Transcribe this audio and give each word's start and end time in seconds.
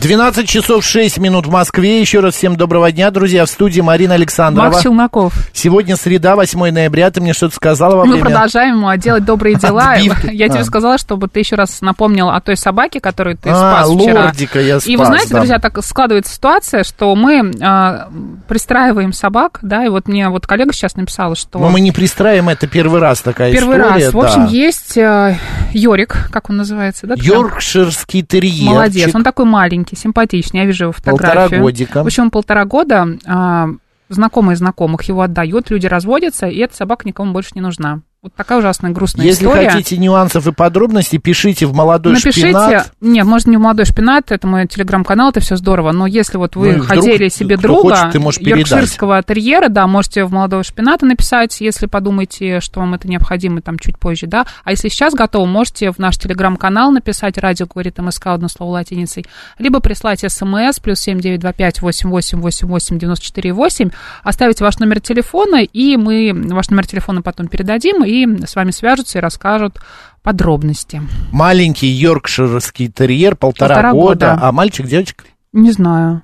12 0.00 0.48
часов 0.48 0.84
6 0.84 1.18
минут 1.18 1.46
в 1.46 1.50
Москве. 1.50 2.00
Еще 2.00 2.20
раз 2.20 2.34
всем 2.36 2.54
доброго 2.56 2.92
дня, 2.92 3.10
друзья. 3.10 3.44
В 3.44 3.50
студии 3.50 3.80
Марина 3.80 4.14
Александрова. 4.14 4.68
Макс 4.68 4.82
Челноков. 4.82 5.32
Сегодня 5.52 5.96
среда, 5.96 6.36
8 6.36 6.70
ноября. 6.70 7.10
Ты 7.10 7.20
мне 7.20 7.32
что-то 7.32 7.56
сказала 7.56 7.96
во 7.96 8.04
Мы 8.04 8.12
время... 8.12 8.26
продолжаем 8.30 8.76
ему 8.76 8.96
делать 8.96 9.24
добрые 9.24 9.56
дела. 9.58 9.94
Отбивки. 9.94 10.30
Я 10.32 10.48
тебе 10.48 10.60
А. 10.60 10.64
сказала, 10.64 10.98
чтобы 10.98 11.26
ты 11.26 11.40
еще 11.40 11.56
раз 11.56 11.80
напомнил 11.80 12.28
о 12.30 12.40
той 12.40 12.56
собаке, 12.56 13.00
которую 13.00 13.36
ты 13.36 13.50
А, 13.50 13.54
спас 13.84 13.90
вчера. 14.00 14.22
лордика 14.26 14.60
я 14.60 14.76
И 14.76 14.96
вы 14.96 15.04
спас, 15.04 15.06
знаете, 15.08 15.28
да. 15.30 15.36
друзья, 15.38 15.58
так 15.58 15.84
складывается 15.84 16.32
ситуация, 16.32 16.84
что 16.84 17.12
мы 17.16 17.50
а, 17.60 18.08
пристраиваем 18.46 19.12
собак, 19.12 19.58
да, 19.62 19.84
и 19.84 19.88
вот 19.88 20.06
мне 20.06 20.28
вот 20.28 20.46
коллега 20.46 20.72
сейчас 20.72 20.94
написала, 20.94 21.34
что... 21.34 21.58
Но 21.58 21.70
мы 21.70 21.80
не 21.80 21.90
пристраиваем, 21.90 22.48
это 22.48 22.68
первый 22.68 23.00
раз 23.00 23.20
такая 23.20 23.52
Первый 23.52 23.78
история. 23.78 24.04
раз. 24.04 24.14
В 24.14 24.18
общем, 24.20 24.46
есть 24.46 24.96
э, 24.96 25.36
Йорик, 25.72 26.28
как 26.30 26.50
он 26.50 26.58
называется, 26.58 27.08
да? 27.08 27.14
Йоркширский 27.18 28.22
терьер. 28.22 28.70
Молодец, 28.70 29.12
он 29.12 29.24
такой 29.24 29.44
маленький, 29.44 29.87
симпатичный, 29.96 30.60
я 30.60 30.66
вижу 30.66 30.84
его 30.84 30.92
фотографию. 30.92 31.40
Полтора 31.40 31.62
годика. 31.62 32.02
В 32.02 32.06
общем, 32.06 32.30
полтора 32.30 32.64
года 32.64 33.06
а, 33.26 33.68
знакомые 34.08 34.56
знакомых 34.56 35.02
его 35.04 35.22
отдают, 35.22 35.70
люди 35.70 35.86
разводятся, 35.86 36.46
и 36.46 36.58
эта 36.58 36.74
собака 36.74 37.06
никому 37.06 37.32
больше 37.32 37.50
не 37.54 37.60
нужна. 37.60 38.00
Вот 38.20 38.34
такая 38.34 38.58
ужасная 38.58 38.90
грустная 38.90 39.24
Если 39.24 39.46
история. 39.46 39.70
хотите 39.70 39.96
нюансов 39.96 40.44
и 40.48 40.50
подробностей, 40.50 41.18
пишите 41.18 41.66
в 41.66 41.72
молодой 41.72 42.14
Напишите, 42.14 42.48
шпинат. 42.48 42.92
нет, 43.00 43.24
может 43.24 43.46
не 43.46 43.56
в 43.56 43.60
молодой 43.60 43.84
шпинат, 43.84 44.32
это 44.32 44.44
мой 44.48 44.66
телеграм-канал, 44.66 45.30
это 45.30 45.38
все 45.38 45.54
здорово, 45.54 45.92
но 45.92 46.04
если 46.08 46.36
вот 46.36 46.56
вы 46.56 46.78
Ну, 46.78 46.82
хотели 46.82 47.28
себе 47.28 47.56
кто 47.56 47.68
друга, 47.68 48.10
хочет, 48.10 48.40
йоркширского 48.40 49.22
терьера, 49.22 49.68
да, 49.68 49.86
можете 49.86 50.24
в 50.24 50.32
молодого 50.32 50.64
шпината 50.64 51.06
написать, 51.06 51.60
если 51.60 51.86
подумаете, 51.86 52.58
что 52.58 52.80
вам 52.80 52.94
это 52.94 53.06
необходимо, 53.06 53.62
там 53.62 53.78
чуть 53.78 53.96
позже, 54.00 54.26
да, 54.26 54.46
а 54.64 54.72
если 54.72 54.88
сейчас 54.88 55.14
готовы, 55.14 55.46
можете 55.46 55.92
в 55.92 55.98
наш 56.00 56.16
телеграм-канал 56.18 56.90
написать, 56.90 57.38
радио 57.38 57.66
говорит 57.66 57.98
МСК, 57.98 58.26
одно 58.26 58.48
слово 58.48 58.72
латиницей, 58.72 59.26
либо 59.60 59.78
прислать 59.78 60.24
смс, 60.28 60.80
плюс 60.80 60.98
семь 60.98 61.20
девять 61.20 61.38
два 61.38 61.52
пять 61.52 61.80
восемь 61.82 62.10
восемь 62.10 62.40
восемь 62.40 62.66
восемь 62.66 62.98
девяносто 62.98 63.26
четыре 63.26 63.52
восемь, 63.52 63.90
оставить 64.24 64.60
ваш 64.60 64.80
номер 64.80 64.98
телефона, 64.98 65.62
и 65.62 65.96
мы 65.96 66.32
ваш 66.34 66.70
номер 66.70 66.84
телефона 66.84 67.22
потом 67.22 67.46
передадим, 67.46 68.07
и 68.08 68.44
с 68.46 68.56
вами 68.56 68.70
свяжутся 68.70 69.18
и 69.18 69.20
расскажут 69.20 69.78
подробности. 70.22 71.02
Маленький 71.30 71.88
йоркширский 71.88 72.88
терьер, 72.88 73.36
полтора, 73.36 73.74
Полтора 73.74 73.92
года. 73.92 74.30
года. 74.32 74.38
А 74.42 74.52
мальчик, 74.52 74.86
девочка? 74.86 75.24
Не 75.52 75.72
знаю. 75.72 76.22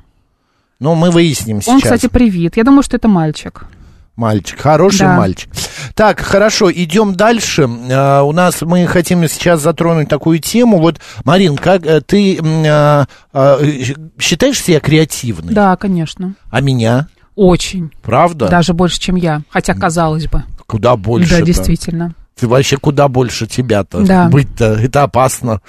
Ну, 0.81 0.95
мы 0.95 1.11
выясним 1.11 1.61
сейчас. 1.63 1.75
Он, 1.75 1.81
кстати, 1.81 2.09
привит. 2.09 2.57
Я 2.57 2.65
думаю, 2.65 2.83
что 2.83 2.97
это 2.97 3.09
мальчик. 3.09 3.67
Мальчик, 4.17 4.61
хороший 4.61 5.01
Да. 5.01 5.17
мальчик. 5.17 5.51
Так, 5.95 6.21
хорошо, 6.21 6.71
идем 6.73 7.15
дальше. 7.15 7.69
А, 7.91 8.23
у 8.23 8.33
нас 8.33 8.63
мы 8.63 8.87
хотим 8.87 9.27
сейчас 9.29 9.61
затронуть 9.61 10.09
такую 10.09 10.39
тему. 10.39 10.79
Вот, 10.79 11.01
Марин, 11.25 11.57
как 11.57 11.85
э, 11.85 12.01
ты 12.01 12.39
а, 12.41 13.07
а, 13.33 13.59
считаешь 14.19 14.61
себя 14.63 14.79
креативной? 14.81 15.53
Да, 15.53 15.77
конечно. 15.77 16.35
А 16.51 16.61
меня? 16.61 17.09
Очень. 17.35 17.91
Правда? 18.03 18.49
Даже 18.49 18.73
больше, 18.75 19.01
чем 19.01 19.17
я. 19.17 19.43
Хотя, 19.49 19.75
казалось 19.75 20.29
бы. 20.29 20.45
Куда 20.75 20.97
больше? 20.97 21.31
да, 21.39 21.41
действительно. 21.43 22.15
Ты 22.39 22.49
вообще 22.49 22.77
куда 22.79 23.07
больше 23.09 23.47
тебя-то 23.47 24.01
Да. 24.05 24.29
быть-то? 24.29 24.75
Это 24.75 25.05
опасно. 25.05 25.61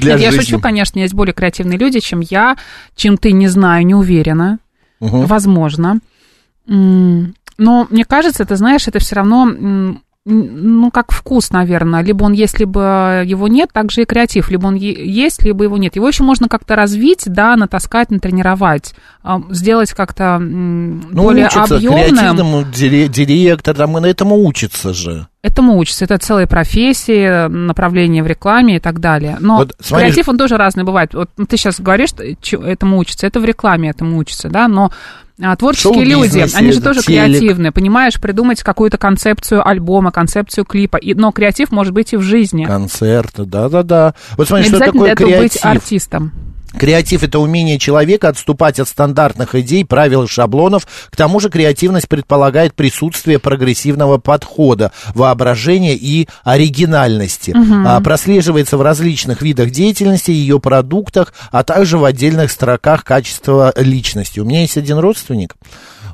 Для 0.00 0.14
Нет, 0.14 0.20
я 0.20 0.30
жизни. 0.32 0.44
шучу, 0.44 0.60
конечно, 0.60 0.98
есть 0.98 1.14
более 1.14 1.34
креативные 1.34 1.78
люди, 1.78 2.00
чем 2.00 2.18
я, 2.20 2.56
чем 2.96 3.16
ты, 3.16 3.30
не 3.32 3.46
знаю, 3.46 3.86
не 3.86 3.94
уверена. 3.94 4.58
Возможно. 5.00 6.00
Но 6.66 7.86
мне 7.90 8.04
кажется, 8.04 8.44
ты 8.44 8.56
знаешь, 8.56 8.88
это 8.88 8.98
все 8.98 9.14
равно, 9.16 9.96
ну, 10.28 10.90
как 10.90 11.12
вкус, 11.12 11.50
наверное. 11.50 12.02
Либо 12.02 12.24
он 12.24 12.32
есть, 12.32 12.58
либо 12.58 13.22
его 13.24 13.46
нет, 13.46 13.70
так 13.72 13.92
же 13.92 14.02
и 14.02 14.04
креатив. 14.04 14.50
Либо 14.50 14.66
он 14.66 14.74
есть, 14.74 15.42
либо 15.44 15.64
его 15.64 15.76
нет. 15.78 15.94
Его 15.96 16.08
еще 16.08 16.24
можно 16.24 16.48
как-то 16.48 16.74
развить, 16.74 17.22
да, 17.26 17.54
натаскать, 17.56 18.10
натренировать, 18.10 18.94
сделать 19.50 19.92
как-то 19.92 20.38
Ну, 20.40 21.00
более 21.22 21.46
учится 21.46 21.76
объемным. 21.76 22.08
креативному 22.16 22.62
дире- 22.64 23.08
директор, 23.08 23.74
там, 23.76 23.96
этому 23.98 24.44
учится 24.44 24.92
же. 24.92 25.28
Этому 25.42 25.78
учатся. 25.78 26.04
Это 26.06 26.18
целые 26.18 26.48
профессии, 26.48 27.46
направления 27.48 28.24
в 28.24 28.26
рекламе 28.26 28.76
и 28.76 28.80
так 28.80 28.98
далее. 28.98 29.36
Но 29.40 29.58
Вот 29.58 29.76
смотри- 29.80 30.06
креатив, 30.06 30.28
он 30.28 30.38
тоже 30.38 30.56
разный 30.56 30.82
бывает. 30.82 31.14
Вот 31.14 31.30
ты 31.48 31.56
сейчас 31.56 31.78
говоришь, 31.80 32.08
что 32.10 32.24
чё- 32.42 32.62
этому 32.62 32.98
учатся. 32.98 33.28
Это 33.28 33.38
в 33.38 33.44
рекламе 33.44 33.90
этому 33.90 34.18
учатся, 34.18 34.48
да, 34.48 34.66
но 34.66 34.90
а, 35.40 35.54
творческие 35.54 36.04
люди, 36.04 36.12
Шоу-бизнесе, 36.12 36.56
они 36.56 36.72
же 36.72 36.80
тоже 36.80 37.02
телек. 37.02 37.26
креативные, 37.26 37.70
понимаешь, 37.70 38.18
придумать 38.18 38.62
какую-то 38.62 38.96
концепцию 38.96 39.66
альбома, 39.66 40.10
концепцию 40.10 40.64
клипа. 40.64 40.96
И, 40.96 41.12
но 41.12 41.30
креатив 41.30 41.70
может 41.72 41.92
быть 41.92 42.14
и 42.14 42.16
в 42.16 42.22
жизни. 42.22 42.64
Концерты, 42.64 43.44
да-да-да. 43.44 44.14
Вот 44.38 44.48
смотри, 44.48 44.66
что 44.66 44.78
такое 44.78 45.12
этого 45.12 45.28
быть 45.28 45.52
креатив? 45.52 45.64
артистом. 45.64 46.32
Креатив– 46.78 47.22
это 47.24 47.38
умение 47.38 47.78
человека 47.78 48.28
отступать 48.28 48.78
от 48.80 48.88
стандартных 48.88 49.54
идей, 49.54 49.84
правил 49.84 50.24
и 50.24 50.28
шаблонов. 50.28 50.86
К 51.10 51.16
тому 51.16 51.40
же 51.40 51.48
креативность 51.48 52.08
предполагает 52.08 52.74
присутствие 52.74 53.38
прогрессивного 53.38 54.18
подхода, 54.18 54.92
воображения 55.14 55.94
и 55.94 56.28
оригинальности. 56.44 57.54
А, 57.86 58.00
прослеживается 58.00 58.76
в 58.76 58.82
различных 58.82 59.42
видах 59.42 59.70
деятельности, 59.70 60.30
ее 60.30 60.60
продуктах, 60.60 61.32
а 61.50 61.64
также 61.64 61.98
в 61.98 62.04
отдельных 62.04 62.50
строках 62.50 63.04
качества 63.04 63.72
личности. 63.76 64.40
У 64.40 64.44
меня 64.44 64.60
есть 64.60 64.76
один 64.76 64.98
родственник, 64.98 65.54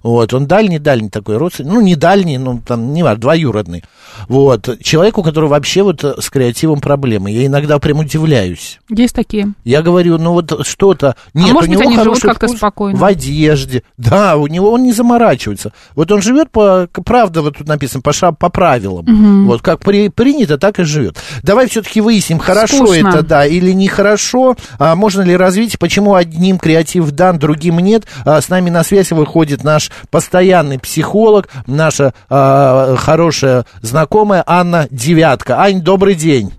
вот, 0.03 0.35
он 0.35 0.47
дальний-дальний 0.47 1.09
такой 1.11 1.37
родственник, 1.37 1.71
ну, 1.73 1.81
не 1.81 1.95
дальний, 1.97 2.39
ну, 2.39 2.61
там, 2.67 2.93
не 2.93 3.03
важно, 3.03 3.21
двоюродный. 3.21 3.85
Вот, 4.29 4.69
человек, 4.83 5.19
у 5.19 5.23
которого 5.23 5.51
вообще 5.51 5.83
вот 5.83 6.05
с 6.05 6.29
креативом 6.31 6.81
проблемы. 6.81 7.31
Я 7.31 7.47
иногда 7.47 7.79
прям 7.79 8.01
удивляюсь. 8.01 8.79
Есть 8.91 9.15
такие. 9.15 9.53
Я 9.65 9.83
говорю, 9.83 10.19
ну 10.19 10.33
вот 10.33 10.67
что-то... 10.67 11.17
Нет, 11.35 11.51
А 11.51 11.53
может 11.55 11.69
у 11.69 11.73
быть, 11.73 11.81
него 11.81 11.89
они 11.91 12.03
живут 12.03 12.21
как-то 12.21 12.49
спокойно. 12.49 12.99
В 12.99 13.05
одежде. 13.05 13.83
Да, 13.97 14.37
у 14.37 14.47
него 14.49 14.71
он 14.73 14.83
не 14.83 14.93
заморачивается. 14.93 15.73
Вот 15.95 16.11
он 16.13 16.21
живет 16.21 16.51
по... 16.51 16.89
Правда, 17.05 17.43
вот 17.43 17.57
тут 17.59 17.67
написано, 17.69 18.03
по, 18.03 18.13
ша- 18.13 18.33
по 18.33 18.49
правилам. 18.51 19.47
Вот 19.47 19.63
как 19.63 19.81
при- 19.81 20.09
принято, 20.09 20.59
так 20.59 20.79
и 20.79 20.85
живет. 20.85 21.17
Давай 21.43 21.69
все-таки 21.69 22.01
выясним, 22.01 22.39
хорошо 22.39 22.87
Скучно. 22.87 23.09
это, 23.09 23.23
да, 23.23 23.47
или 23.47 23.73
нехорошо. 23.73 24.57
А, 24.79 24.95
можно 24.95 25.23
ли 25.23 25.37
развить, 25.37 25.79
почему 25.79 26.15
одним 26.15 26.59
креатив 26.59 27.11
дан, 27.13 27.39
другим 27.39 27.79
нет. 27.79 28.05
А, 28.25 28.41
с 28.41 28.49
нами 28.49 28.69
на 28.71 28.85
связь 28.85 29.11
выходит 29.13 29.65
наш 29.65 29.91
постоянный 30.11 30.79
психолог, 30.79 31.49
наша 31.67 32.13
а, 32.29 32.97
хорошая 32.97 33.65
знакомая 33.81 34.43
Анна 34.47 34.87
Девятка. 34.91 35.61
Ань, 35.61 35.83
добрый 35.83 36.15
день. 36.15 36.53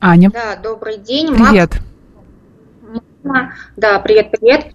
Аня, 0.00 0.30
Да, 0.30 0.56
добрый 0.56 0.98
день. 0.98 1.34
привет. 1.34 1.80
Да, 3.76 3.98
привет, 4.00 4.30
привет. 4.30 4.66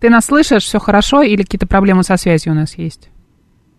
Ты 0.00 0.08
нас 0.08 0.24
слышишь? 0.26 0.64
Все 0.64 0.78
хорошо? 0.78 1.22
Или 1.22 1.42
какие-то 1.42 1.66
проблемы 1.66 2.02
со 2.02 2.16
связью 2.16 2.52
у 2.52 2.56
нас 2.56 2.76
есть? 2.78 3.10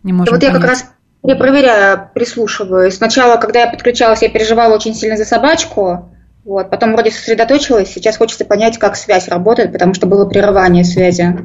Не 0.04 0.14
можем 0.14 0.34
вот 0.34 0.44
я 0.44 0.52
как 0.52 0.62
понять. 0.62 0.80
раз 0.80 0.92
перепроверяю, 1.24 2.10
прислушиваюсь. 2.14 2.96
Сначала, 2.96 3.38
когда 3.38 3.62
я 3.62 3.68
подключалась, 3.70 4.22
я 4.22 4.30
переживала 4.30 4.76
очень 4.76 4.94
сильно 4.94 5.18
за 5.18 5.26
собачку. 5.26 6.11
Вот, 6.44 6.70
потом 6.70 6.94
вроде 6.94 7.12
сосредоточилась. 7.12 7.92
Сейчас 7.94 8.18
хочется 8.18 8.46
понять, 8.46 8.78
как 8.80 8.96
связь 8.96 9.28
работает, 9.28 9.72
потому 9.74 9.94
что 9.94 10.08
было 10.08 10.26
прерывание 10.26 10.84
связи. 10.84 11.36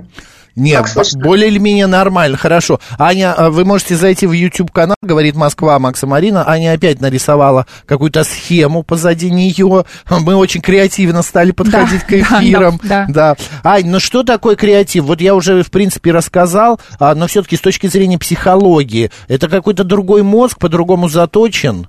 Нет, 0.56 0.86
более 1.16 1.48
или 1.48 1.58
менее 1.58 1.86
нормально, 1.86 2.38
хорошо. 2.38 2.80
Аня, 2.98 3.34
а 3.34 3.50
вы 3.50 3.66
можете 3.66 3.94
зайти 3.94 4.26
в 4.26 4.32
YouTube 4.32 4.72
канал, 4.72 4.96
говорит 5.02 5.36
Москва 5.36 5.78
Макса 5.78 6.06
Марина. 6.06 6.48
Аня 6.48 6.72
опять 6.72 6.98
нарисовала 6.98 7.66
какую-то 7.84 8.24
схему 8.24 8.82
позади 8.82 9.30
нее. 9.30 9.84
Мы 10.08 10.34
очень 10.34 10.62
креативно 10.62 11.20
стали 11.20 11.50
подходить 11.50 12.00
Да, 12.08 12.16
к 12.16 12.30
да, 12.30 12.40
эфирам. 12.42 12.80
да, 12.82 13.06
да. 13.10 13.36
Ань, 13.64 13.88
ну 13.90 14.00
что 14.00 14.22
такое 14.22 14.56
креатив? 14.56 15.04
Вот 15.04 15.20
я 15.20 15.34
уже, 15.34 15.62
в 15.62 15.70
принципе, 15.70 16.10
рассказал, 16.10 16.80
а, 16.98 17.14
но 17.14 17.26
все-таки 17.26 17.56
с 17.58 17.60
точки 17.60 17.86
зрения 17.88 18.18
психологии, 18.18 19.10
это 19.28 19.48
какой-то 19.48 19.84
другой 19.84 20.22
мозг, 20.22 20.58
по-другому 20.58 21.10
заточен? 21.10 21.86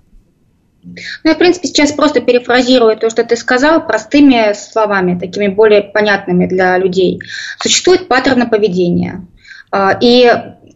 Ну, 1.23 1.29
я, 1.29 1.35
в 1.35 1.37
принципе, 1.37 1.67
сейчас 1.67 1.91
просто 1.91 2.21
перефразирую 2.21 2.97
то, 2.97 3.09
что 3.09 3.23
ты 3.23 3.35
сказал, 3.35 3.85
простыми 3.85 4.53
словами, 4.53 5.19
такими 5.19 5.47
более 5.47 5.81
понятными 5.81 6.45
для 6.45 6.77
людей. 6.77 7.19
Существует 7.61 8.07
паттерны 8.07 8.47
поведения. 8.47 9.25
А, 9.71 9.97
и 9.99 10.31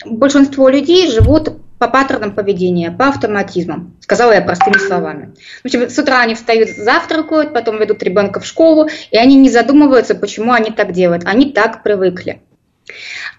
большинство 0.06 0.70
людей 0.70 1.10
живут 1.12 1.50
по 1.80 1.88
паттернам 1.88 2.36
поведения, 2.36 2.92
по 2.92 3.08
автоматизмам. 3.08 3.98
Сказала 4.02 4.34
я 4.34 4.42
простыми 4.42 4.78
словами. 4.78 5.34
В 5.64 5.66
общем, 5.66 5.90
с 5.90 5.98
утра 5.98 6.22
они 6.22 6.36
встают, 6.36 6.70
завтракают, 6.70 7.54
потом 7.54 7.80
ведут 7.80 8.04
ребенка 8.04 8.40
в 8.40 8.46
школу, 8.46 8.88
и 9.10 9.18
они 9.18 9.36
не 9.36 9.50
задумываются, 9.50 10.14
почему 10.14 10.54
они 10.54 10.70
так 10.70 10.92
делают. 10.92 11.24
Они 11.26 11.52
так 11.52 11.82
привыкли. 11.82 12.44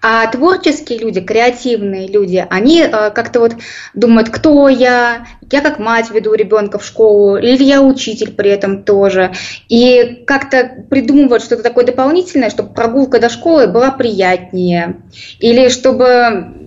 А 0.01 0.27
творческие 0.27 0.99
люди, 0.99 1.21
креативные 1.21 2.07
люди, 2.07 2.45
они 2.49 2.81
э, 2.81 3.09
как-то 3.11 3.39
вот 3.39 3.55
думают, 3.93 4.29
кто 4.29 4.67
я, 4.67 5.27
я 5.51 5.61
как 5.61 5.79
мать 5.79 6.11
веду 6.11 6.33
ребенка 6.33 6.79
в 6.79 6.85
школу, 6.85 7.37
или 7.37 7.63
я 7.63 7.81
учитель 7.81 8.31
при 8.31 8.49
этом 8.49 8.83
тоже. 8.83 9.33
И 9.69 10.23
как-то 10.27 10.85
придумывают 10.89 11.43
что-то 11.43 11.63
такое 11.63 11.85
дополнительное, 11.85 12.49
чтобы 12.49 12.73
прогулка 12.73 13.19
до 13.19 13.29
школы 13.29 13.67
была 13.67 13.91
приятнее. 13.91 14.97
Или 15.39 15.69
чтобы 15.69 16.62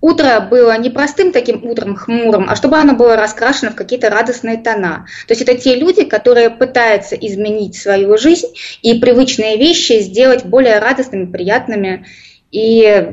утро 0.00 0.40
было 0.40 0.76
не 0.78 0.90
простым 0.90 1.32
таким 1.32 1.64
утром 1.64 1.96
хмурым, 1.96 2.48
а 2.48 2.56
чтобы 2.56 2.76
оно 2.76 2.94
было 2.94 3.16
раскрашено 3.16 3.70
в 3.70 3.74
какие-то 3.74 4.10
радостные 4.10 4.58
тона. 4.58 5.06
То 5.26 5.32
есть 5.32 5.42
это 5.42 5.56
те 5.56 5.76
люди, 5.76 6.04
которые 6.04 6.50
пытаются 6.50 7.14
изменить 7.16 7.76
свою 7.76 8.16
жизнь 8.16 8.48
и 8.82 8.98
привычные 8.98 9.56
вещи 9.56 10.00
сделать 10.00 10.44
более 10.44 10.78
радостными, 10.78 11.26
приятными 11.26 12.06
и 12.50 13.06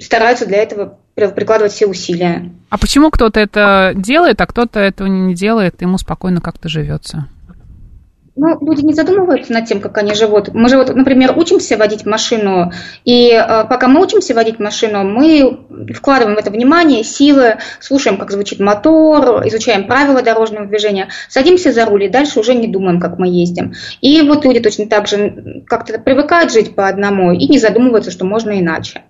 стараются 0.00 0.46
для 0.46 0.58
этого 0.58 0.98
прикладывать 1.14 1.72
все 1.72 1.86
усилия. 1.86 2.50
А 2.70 2.78
почему 2.78 3.10
кто-то 3.10 3.38
это 3.40 3.92
делает, 3.94 4.40
а 4.40 4.46
кто-то 4.46 4.80
этого 4.80 5.06
не 5.06 5.34
делает, 5.34 5.82
ему 5.82 5.98
спокойно 5.98 6.40
как-то 6.40 6.68
живется? 6.68 7.26
Ну, 8.42 8.56
люди 8.62 8.82
не 8.82 8.94
задумываются 8.94 9.52
над 9.52 9.66
тем, 9.66 9.80
как 9.82 9.98
они 9.98 10.14
живут. 10.14 10.54
Мы 10.54 10.70
же 10.70 10.78
вот, 10.78 10.88
например, 10.94 11.36
учимся 11.36 11.76
водить 11.76 12.06
машину, 12.06 12.72
и 13.04 13.32
э, 13.32 13.66
пока 13.68 13.86
мы 13.86 14.00
учимся 14.02 14.32
водить 14.32 14.58
машину, 14.58 15.04
мы 15.04 15.58
вкладываем 15.94 16.36
в 16.36 16.40
это 16.40 16.50
внимание, 16.50 17.04
силы, 17.04 17.58
слушаем, 17.80 18.16
как 18.16 18.30
звучит 18.30 18.58
мотор, 18.58 19.46
изучаем 19.46 19.86
правила 19.86 20.22
дорожного 20.22 20.64
движения, 20.64 21.10
садимся 21.28 21.70
за 21.70 21.84
руль 21.84 22.04
и 22.04 22.08
дальше 22.08 22.40
уже 22.40 22.54
не 22.54 22.66
думаем, 22.66 22.98
как 22.98 23.18
мы 23.18 23.28
ездим. 23.28 23.74
И 24.00 24.22
вот 24.22 24.46
люди 24.46 24.60
точно 24.60 24.86
так 24.86 25.06
же 25.06 25.62
как-то 25.66 25.98
привыкают 25.98 26.50
жить 26.50 26.74
по 26.74 26.88
одному 26.88 27.32
и 27.32 27.46
не 27.46 27.58
задумываются, 27.58 28.10
что 28.10 28.24
можно 28.24 28.58
иначе. 28.58 29.02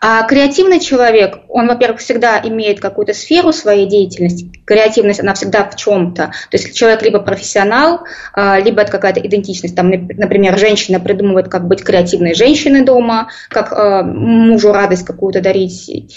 А 0.00 0.22
креативный 0.24 0.80
человек, 0.80 1.38
он, 1.48 1.66
во-первых, 1.66 2.00
всегда 2.00 2.40
имеет 2.40 2.80
какую-то 2.80 3.14
сферу 3.14 3.52
своей 3.52 3.86
деятельности. 3.86 4.50
Креативность, 4.64 5.20
она 5.20 5.34
всегда 5.34 5.68
в 5.68 5.76
чем-то. 5.76 6.32
То 6.50 6.56
есть 6.56 6.76
человек 6.76 7.02
либо 7.02 7.20
профессионал, 7.20 8.04
а, 8.32 8.58
либо 8.60 8.82
это 8.82 8.92
какая-то 8.92 9.20
идентичность. 9.20 9.74
Там, 9.74 9.90
например, 9.90 10.58
женщина 10.58 11.00
придумывает, 11.00 11.48
как 11.48 11.66
быть 11.66 11.82
креативной 11.82 12.34
женщиной 12.34 12.82
дома, 12.82 13.30
как 13.48 13.72
а, 13.72 14.02
мужу 14.02 14.72
радость 14.72 15.04
какую-то 15.04 15.40
дарить, 15.40 16.16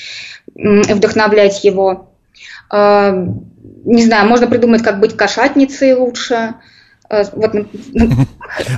вдохновлять 0.56 1.64
его. 1.64 2.12
А, 2.70 3.12
не 3.84 4.04
знаю, 4.04 4.28
можно 4.28 4.48
придумать, 4.48 4.84
как 4.84 5.00
быть 5.00 5.18
кошатницей 5.18 5.94
лучше. 5.94 6.56
Э, 7.12 7.26
вот, 7.34 7.54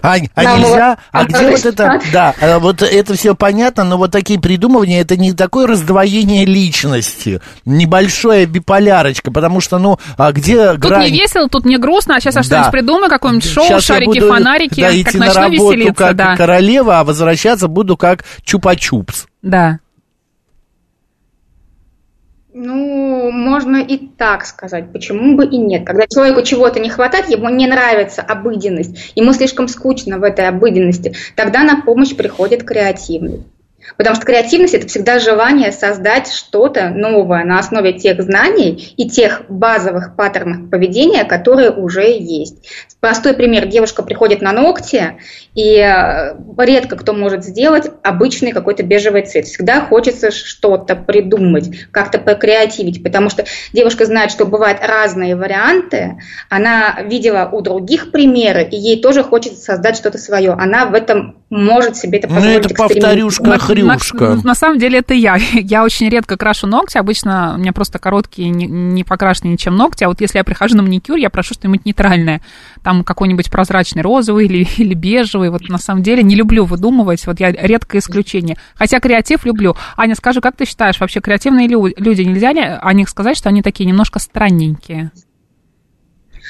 а, 0.01 0.15
а 0.33 0.43
нельзя, 0.57 0.97
а 1.11 1.25
где 1.25 1.51
вот 1.51 1.65
это, 1.65 2.01
да, 2.11 2.33
а 2.41 2.57
вот 2.57 2.81
это 2.81 3.13
все 3.13 3.35
понятно, 3.35 3.83
но 3.83 3.97
вот 3.99 4.11
такие 4.11 4.39
придумывания, 4.39 5.01
это 5.01 5.17
не 5.17 5.33
такое 5.33 5.67
раздвоение 5.67 6.43
личности, 6.43 7.41
небольшая 7.65 8.47
биполярочка, 8.47 9.29
потому 9.29 9.61
что, 9.61 9.77
ну, 9.77 9.99
а 10.17 10.31
где 10.31 10.71
Тут 10.71 10.79
грань... 10.79 11.11
не 11.11 11.19
весело, 11.19 11.47
тут 11.47 11.65
не 11.65 11.77
грустно, 11.77 12.15
а 12.15 12.19
сейчас 12.19 12.33
я 12.35 12.41
да. 12.41 12.45
что-нибудь 12.45 12.71
придумаю, 12.71 13.09
какое-нибудь 13.09 13.47
шоу, 13.47 13.65
сейчас 13.65 13.83
шарики, 13.83 14.19
буду, 14.19 14.27
фонарики, 14.27 14.81
да, 14.81 14.87
как 14.87 15.13
начну 15.13 15.19
на 15.19 15.33
работу 15.33 15.71
веселиться. 15.71 15.93
как 15.93 16.15
да. 16.15 16.35
королева, 16.35 16.99
а 16.99 17.03
возвращаться 17.03 17.67
буду 17.67 17.97
как 17.97 18.25
чупа-чупс. 18.43 19.27
Да. 19.43 19.79
Ну, 22.55 23.31
можно 23.31 23.77
и 23.77 23.97
так 23.97 24.45
сказать, 24.45 24.91
почему 24.93 25.35
бы 25.35 25.43
и 25.45 25.57
нет. 25.57 25.87
Когда 25.87 26.05
человеку 26.05 26.43
чего-то 26.43 26.79
не 26.79 26.89
хватает, 26.89 27.27
ему 27.29 27.49
не 27.49 27.65
нравится 27.65 28.21
обыденность, 28.21 29.11
ему 29.15 29.33
слишком 29.33 29.67
скучно 29.67 30.19
в 30.19 30.23
этой 30.23 30.47
обыденности, 30.47 31.15
тогда 31.35 31.63
на 31.63 31.81
помощь 31.81 32.15
приходит 32.15 32.63
креативный. 32.63 33.43
Потому 33.97 34.15
что 34.15 34.25
креативность– 34.25 34.73
это 34.75 34.87
всегда 34.87 35.19
желание 35.19 35.71
создать 35.71 36.31
что-то 36.31 36.89
новое 36.89 37.43
на 37.43 37.59
основе 37.59 37.93
тех 37.93 38.21
знаний 38.21 38.93
и 38.97 39.09
тех 39.09 39.43
базовых 39.49 40.15
паттернов 40.15 40.69
поведения, 40.69 41.23
которые 41.23 41.71
уже 41.71 42.03
есть. 42.03 42.67
Простой 42.99 43.33
пример. 43.33 43.67
Девушка 43.67 44.01
приходит 44.03 44.41
на 44.41 44.53
ногти, 44.53 45.17
и 45.55 45.77
э, 45.77 46.35
редко 46.57 46.95
кто 46.95 47.13
может 47.13 47.43
сделать 47.43 47.91
обычный 48.01 48.51
какой-то 48.51 48.83
бежевый 48.83 49.25
цвет. 49.25 49.45
Всегда 49.45 49.81
хочется 49.81 50.31
что-то 50.31 50.95
придумать, 50.95 51.69
как-то 51.91 52.17
покреативить, 52.17 53.03
потому 53.03 53.29
что 53.29 53.45
девушка 53.73 54.05
знает, 54.05 54.31
что 54.31 54.45
бывают 54.45 54.79
разные 54.81 55.35
варианты, 55.35 56.17
она 56.49 56.99
видела 57.03 57.49
у 57.51 57.61
других 57.61 58.11
примеры, 58.11 58.63
и 58.63 58.75
ей 58.75 59.01
тоже 59.01 59.23
хочется 59.23 59.61
создать 59.61 59.97
что-то 59.97 60.17
свое. 60.17 60.51
Она 60.51 60.85
в 60.85 60.93
этом 60.93 61.37
может 61.49 61.97
себе 61.97 62.19
это 62.19 62.27
позволить. 62.27 62.53
Ну, 62.53 62.59
это 62.59 62.75
повторюшка, 62.75 63.59
хрюшка. 63.81 64.35
На, 64.35 64.43
на 64.43 64.55
самом 64.55 64.79
деле 64.79 64.99
это 64.99 65.13
я. 65.13 65.35
Я 65.53 65.83
очень 65.83 66.09
редко 66.09 66.37
крашу 66.37 66.67
ногти. 66.67 66.97
Обычно 66.97 67.53
у 67.55 67.59
меня 67.59 67.73
просто 67.73 67.99
короткие, 67.99 68.49
не, 68.49 68.65
не 68.65 69.03
покрашены 69.03 69.49
ничем 69.49 69.75
ногти. 69.75 70.03
А 70.03 70.07
вот 70.07 70.21
если 70.21 70.37
я 70.37 70.43
прихожу 70.43 70.75
на 70.75 70.83
маникюр, 70.83 71.17
я 71.17 71.29
прошу 71.29 71.53
что-нибудь 71.53 71.85
нейтральное. 71.85 72.41
Там 72.83 73.03
какой-нибудь 73.03 73.49
прозрачный 73.49 74.01
розовый 74.01 74.45
или, 74.45 74.67
или 74.77 74.93
бежевый. 74.93 75.49
Вот 75.49 75.67
на 75.69 75.77
самом 75.77 76.03
деле 76.03 76.23
не 76.23 76.35
люблю 76.35 76.65
выдумывать. 76.65 77.25
Вот 77.25 77.39
я 77.39 77.51
редкое 77.51 77.99
исключение. 77.99 78.57
Хотя 78.75 78.99
креатив 78.99 79.45
люблю. 79.45 79.75
Аня, 79.97 80.15
скажи, 80.15 80.41
как 80.41 80.55
ты 80.55 80.65
считаешь, 80.65 80.99
вообще 80.99 81.19
креативные 81.19 81.67
люди, 81.67 82.21
нельзя 82.21 82.53
ли 82.53 82.61
о 82.61 82.93
них 82.93 83.09
сказать, 83.09 83.37
что 83.37 83.49
они 83.49 83.61
такие 83.61 83.85
немножко 83.85 84.19
странненькие? 84.19 85.11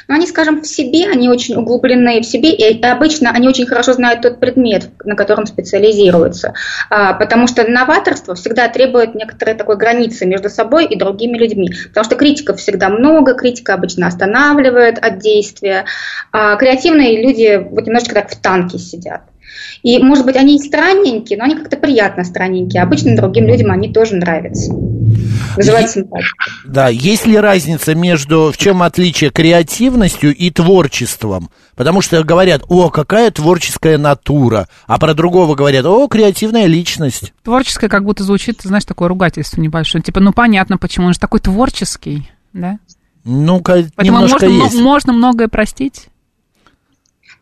Но 0.07 0.15
они, 0.15 0.27
скажем, 0.27 0.61
в 0.61 0.67
себе, 0.67 1.07
они 1.07 1.29
очень 1.29 1.55
углублены 1.55 2.21
в 2.21 2.25
себе, 2.25 2.51
и 2.53 2.81
обычно 2.81 3.31
они 3.31 3.47
очень 3.47 3.65
хорошо 3.65 3.93
знают 3.93 4.21
тот 4.21 4.39
предмет, 4.39 4.89
на 5.03 5.15
котором 5.15 5.45
специализируются. 5.45 6.53
А, 6.89 7.13
потому 7.13 7.47
что 7.47 7.69
новаторство 7.69 8.35
всегда 8.35 8.67
требует 8.67 9.15
некоторой 9.15 9.55
такой 9.55 9.77
границы 9.77 10.25
между 10.25 10.49
собой 10.49 10.85
и 10.85 10.97
другими 10.97 11.37
людьми. 11.37 11.69
Потому 11.89 12.05
что 12.05 12.15
критиков 12.15 12.59
всегда 12.59 12.89
много, 12.89 13.33
критика 13.33 13.73
обычно 13.73 14.07
останавливает 14.07 14.97
от 14.99 15.19
действия. 15.19 15.85
А 16.31 16.55
креативные 16.55 17.21
люди 17.21 17.67
вот 17.69 17.85
немножечко 17.85 18.15
так 18.15 18.29
в 18.29 18.41
танке 18.41 18.77
сидят. 18.77 19.21
И, 19.83 19.99
может 19.99 20.25
быть, 20.25 20.35
они 20.35 20.55
и 20.55 20.59
странненькие, 20.59 21.37
но 21.37 21.45
они 21.45 21.55
как-то 21.55 21.77
приятно 21.77 22.23
странненькие. 22.23 22.81
Обычно 22.81 23.15
другим 23.15 23.47
людям 23.47 23.71
они 23.71 23.91
тоже 23.91 24.15
нравятся. 24.15 24.71
Вызывает 25.55 25.89
симпатию. 25.89 26.31
Да, 26.65 26.89
есть 26.89 27.25
ли 27.25 27.37
разница 27.37 27.95
между, 27.95 28.51
в 28.51 28.57
чем 28.57 28.83
отличие 28.83 29.29
креативностью 29.29 30.35
и 30.35 30.49
творчеством? 30.49 31.49
Потому 31.75 32.01
что 32.01 32.23
говорят, 32.23 32.63
о, 32.69 32.89
какая 32.89 33.31
творческая 33.31 33.97
натура, 33.97 34.67
а 34.87 34.99
про 34.99 35.13
другого 35.13 35.55
говорят, 35.55 35.85
о, 35.85 36.07
креативная 36.07 36.65
личность. 36.65 37.33
Творческое 37.43 37.89
как 37.89 38.03
будто 38.03 38.23
звучит, 38.23 38.61
знаешь, 38.61 38.85
такое 38.85 39.07
ругательство 39.07 39.61
небольшое. 39.61 40.03
Типа, 40.03 40.19
ну 40.19 40.33
понятно, 40.33 40.77
почему 40.77 41.07
он 41.07 41.13
же 41.13 41.19
такой 41.19 41.39
творческий, 41.39 42.29
да? 42.53 42.79
Ну-ка, 43.23 43.85
немножко 43.97 44.47
можно, 44.47 44.65
есть. 44.65 44.81
можно 44.81 45.13
многое 45.13 45.47
простить. 45.47 46.09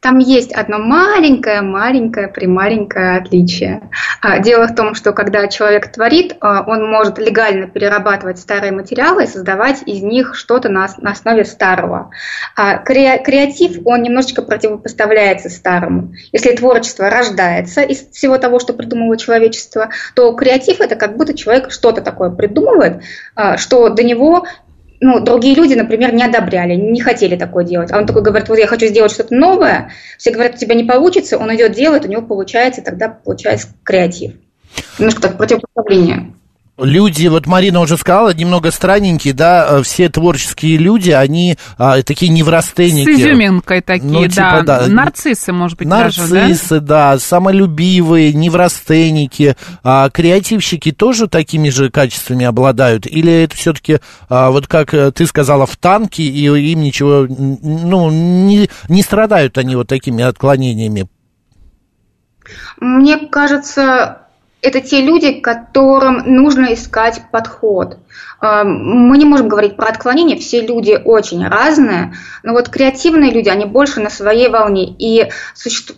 Там 0.02 0.18
есть 0.18 0.52
одно 0.52 0.80
маленькое-маленькое, 0.80 2.28
прималенькое 2.28 3.18
отличие. 3.18 3.88
А, 4.20 4.40
дело 4.40 4.68
в 4.68 4.74
том, 4.74 4.96
что 4.96 5.14
когда 5.14 5.48
человек 5.48 5.92
творит, 5.92 6.36
а, 6.42 6.64
он 6.66 6.90
может 6.90 7.20
легально 7.20 7.68
перерабатывать 7.68 8.40
старые 8.40 8.72
материалы 8.72 9.26
и 9.26 9.28
создавать 9.28 9.84
из 9.86 10.02
них 10.02 10.34
что-то 10.36 10.70
на, 10.70 10.86
основе 10.86 11.46
старого. 11.46 12.10
А 12.56 12.80
креатив, 12.80 13.82
он 13.86 14.02
немножечко 14.02 14.42
противопоставляется 14.42 15.50
старому. 15.50 16.14
Если 16.32 16.56
творчество 16.56 17.08
рождается 17.08 17.84
из 17.84 18.10
всего 18.10 18.40
того, 18.40 18.58
что 18.58 18.74
придумало 18.74 19.18
человечество, 19.18 19.92
то 20.16 20.34
креатив 20.34 20.82
это 20.82 20.96
как 20.96 21.16
будто 21.16 21.38
человек 21.38 21.70
что-то 21.72 22.02
такое 22.02 22.32
придумывает, 22.32 23.04
что 23.58 23.90
до 23.90 24.02
него 24.02 24.46
ну, 25.02 25.20
другие 25.20 25.56
люди, 25.56 25.74
например, 25.74 26.14
не 26.14 26.24
одобряли, 26.24 26.76
не 26.76 27.02
хотели 27.02 27.36
такое 27.36 27.66
делать. 27.66 27.92
А 27.92 27.98
он 27.98 28.06
такой 28.06 28.22
говорит, 28.22 28.48
вот 28.50 28.60
я 28.60 28.68
хочу 28.68 28.86
сделать 28.86 29.12
что-то 29.12 29.34
новое, 29.34 29.92
все 30.18 30.32
говорят, 30.32 30.56
у 30.56 30.58
тебя 30.60 30.76
не 30.76 30.84
получится, 30.84 31.40
он 31.40 31.54
идет 31.56 31.74
делает, 31.74 32.06
у 32.06 32.08
него 32.08 32.22
получается, 32.22 32.84
тогда 32.84 33.10
получается 33.10 33.70
креатив. 33.84 34.34
Немножко 35.00 35.24
так 35.24 35.38
противопоставление. 35.38 36.34
Люди, 36.84 37.28
вот 37.28 37.48
Марина 37.48 37.80
уже 37.80 37.98
сказала, 37.98 38.34
немного 38.34 38.72
странненькие, 38.72 39.34
да, 39.34 39.68
э, 39.70 39.84
все 39.84 40.10
творческие 40.10 40.78
люди, 40.78 41.12
они 41.12 41.58
а, 41.78 42.02
такие 42.04 42.32
неврастенники. 42.32 43.16
С 43.16 43.20
изюминкой 43.20 43.82
такие, 43.82 44.12
Ну, 44.12 44.28
типа, 44.28 44.64
да. 44.66 44.80
да. 44.82 44.88
Нарциссы, 44.88 45.52
может 45.52 45.78
быть, 45.78 45.88
даже, 45.88 46.28
да? 46.28 46.36
Нарциссы, 46.48 46.80
да? 46.80 47.20
самолюбивые, 47.20 48.34
неврастенники, 48.34 49.56
а 49.84 50.10
креативщики 50.10 50.92
тоже 50.92 51.28
такими 51.28 51.70
же 51.70 51.90
качествами 51.90 52.46
обладают? 52.46 53.06
Или 53.06 53.44
это 53.44 53.56
все-таки, 53.56 54.00
вот 54.30 54.68
как 54.68 54.94
э, 54.94 55.12
ты 55.12 55.26
сказала, 55.28 55.66
в 55.66 55.78
танке, 55.78 56.24
и 56.24 56.46
им 56.46 56.82
ничего, 56.82 57.28
ну, 57.30 58.10
не, 58.10 58.70
не 58.90 59.02
страдают 59.02 59.58
они 59.58 59.76
вот 59.76 59.88
такими 59.88 60.24
отклонениями? 60.24 61.08
Мне 62.80 63.18
кажется, 63.18 64.21
это 64.62 64.80
те 64.80 65.02
люди, 65.02 65.40
которым 65.40 66.18
нужно 66.26 66.74
искать 66.74 67.22
подход. 67.32 67.98
А, 68.40 68.64
Мы 68.64 69.18
не 69.18 69.26
можем 69.26 69.48
говорить 69.48 69.76
про 69.76 69.90
отклонения, 69.90 70.38
все 70.38 70.62
люди 70.62 71.00
очень 71.04 71.48
разные, 71.48 72.14
но 72.44 72.54
вот 72.54 72.70
креативные 72.70 73.32
люди, 73.32 73.50
они 73.50 73.66
больше 73.66 74.02
на 74.02 74.10
своей 74.10 74.50
волне, 74.50 74.86
и 74.86 75.30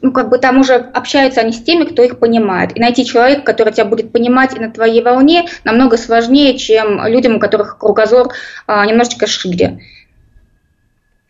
ну, 0.02 0.12
как 0.12 0.30
бы 0.30 0.38
там 0.38 0.60
уже 0.60 0.76
общаются 0.76 1.42
они 1.42 1.52
с 1.52 1.62
теми, 1.62 1.84
кто 1.84 2.04
их 2.04 2.20
понимает. 2.20 2.76
И 2.76 2.80
найти 2.80 3.06
человека, 3.06 3.42
который 3.42 3.74
тебя 3.74 3.86
будет 3.86 4.12
понимать 4.12 4.56
и 4.56 4.60
на 4.60 4.72
твоей 4.72 5.04
волне, 5.04 5.46
намного 5.64 5.98
сложнее, 5.98 6.58
чем 6.58 7.06
людям, 7.06 7.36
у 7.36 7.40
которых 7.40 7.78
кругозор 7.78 8.34
а, 8.66 8.86
немножечко 8.86 9.28
шире. 9.28 9.82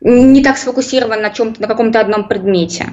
Не 0.01 0.43
так 0.43 0.57
сфокусирован 0.57 1.21
на 1.21 1.29
чем-то, 1.29 1.61
на 1.61 1.67
каком-то 1.67 1.99
одном 1.99 2.27
предмете. 2.27 2.89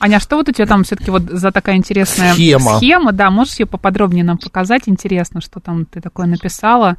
Аня, 0.00 0.16
а 0.16 0.20
что 0.20 0.36
вот 0.36 0.48
у 0.48 0.52
тебя 0.52 0.66
там 0.66 0.84
все-таки 0.84 1.10
вот 1.10 1.22
за 1.22 1.52
такая 1.52 1.76
интересная 1.76 2.34
Схема. 2.34 2.78
схема, 2.78 3.12
да, 3.12 3.30
можешь 3.30 3.58
ее 3.58 3.66
поподробнее 3.66 4.24
нам 4.24 4.38
показать? 4.38 4.82
Интересно, 4.86 5.40
что 5.40 5.60
там 5.60 5.86
ты 5.86 6.00
такое 6.00 6.26
написала 6.26 6.96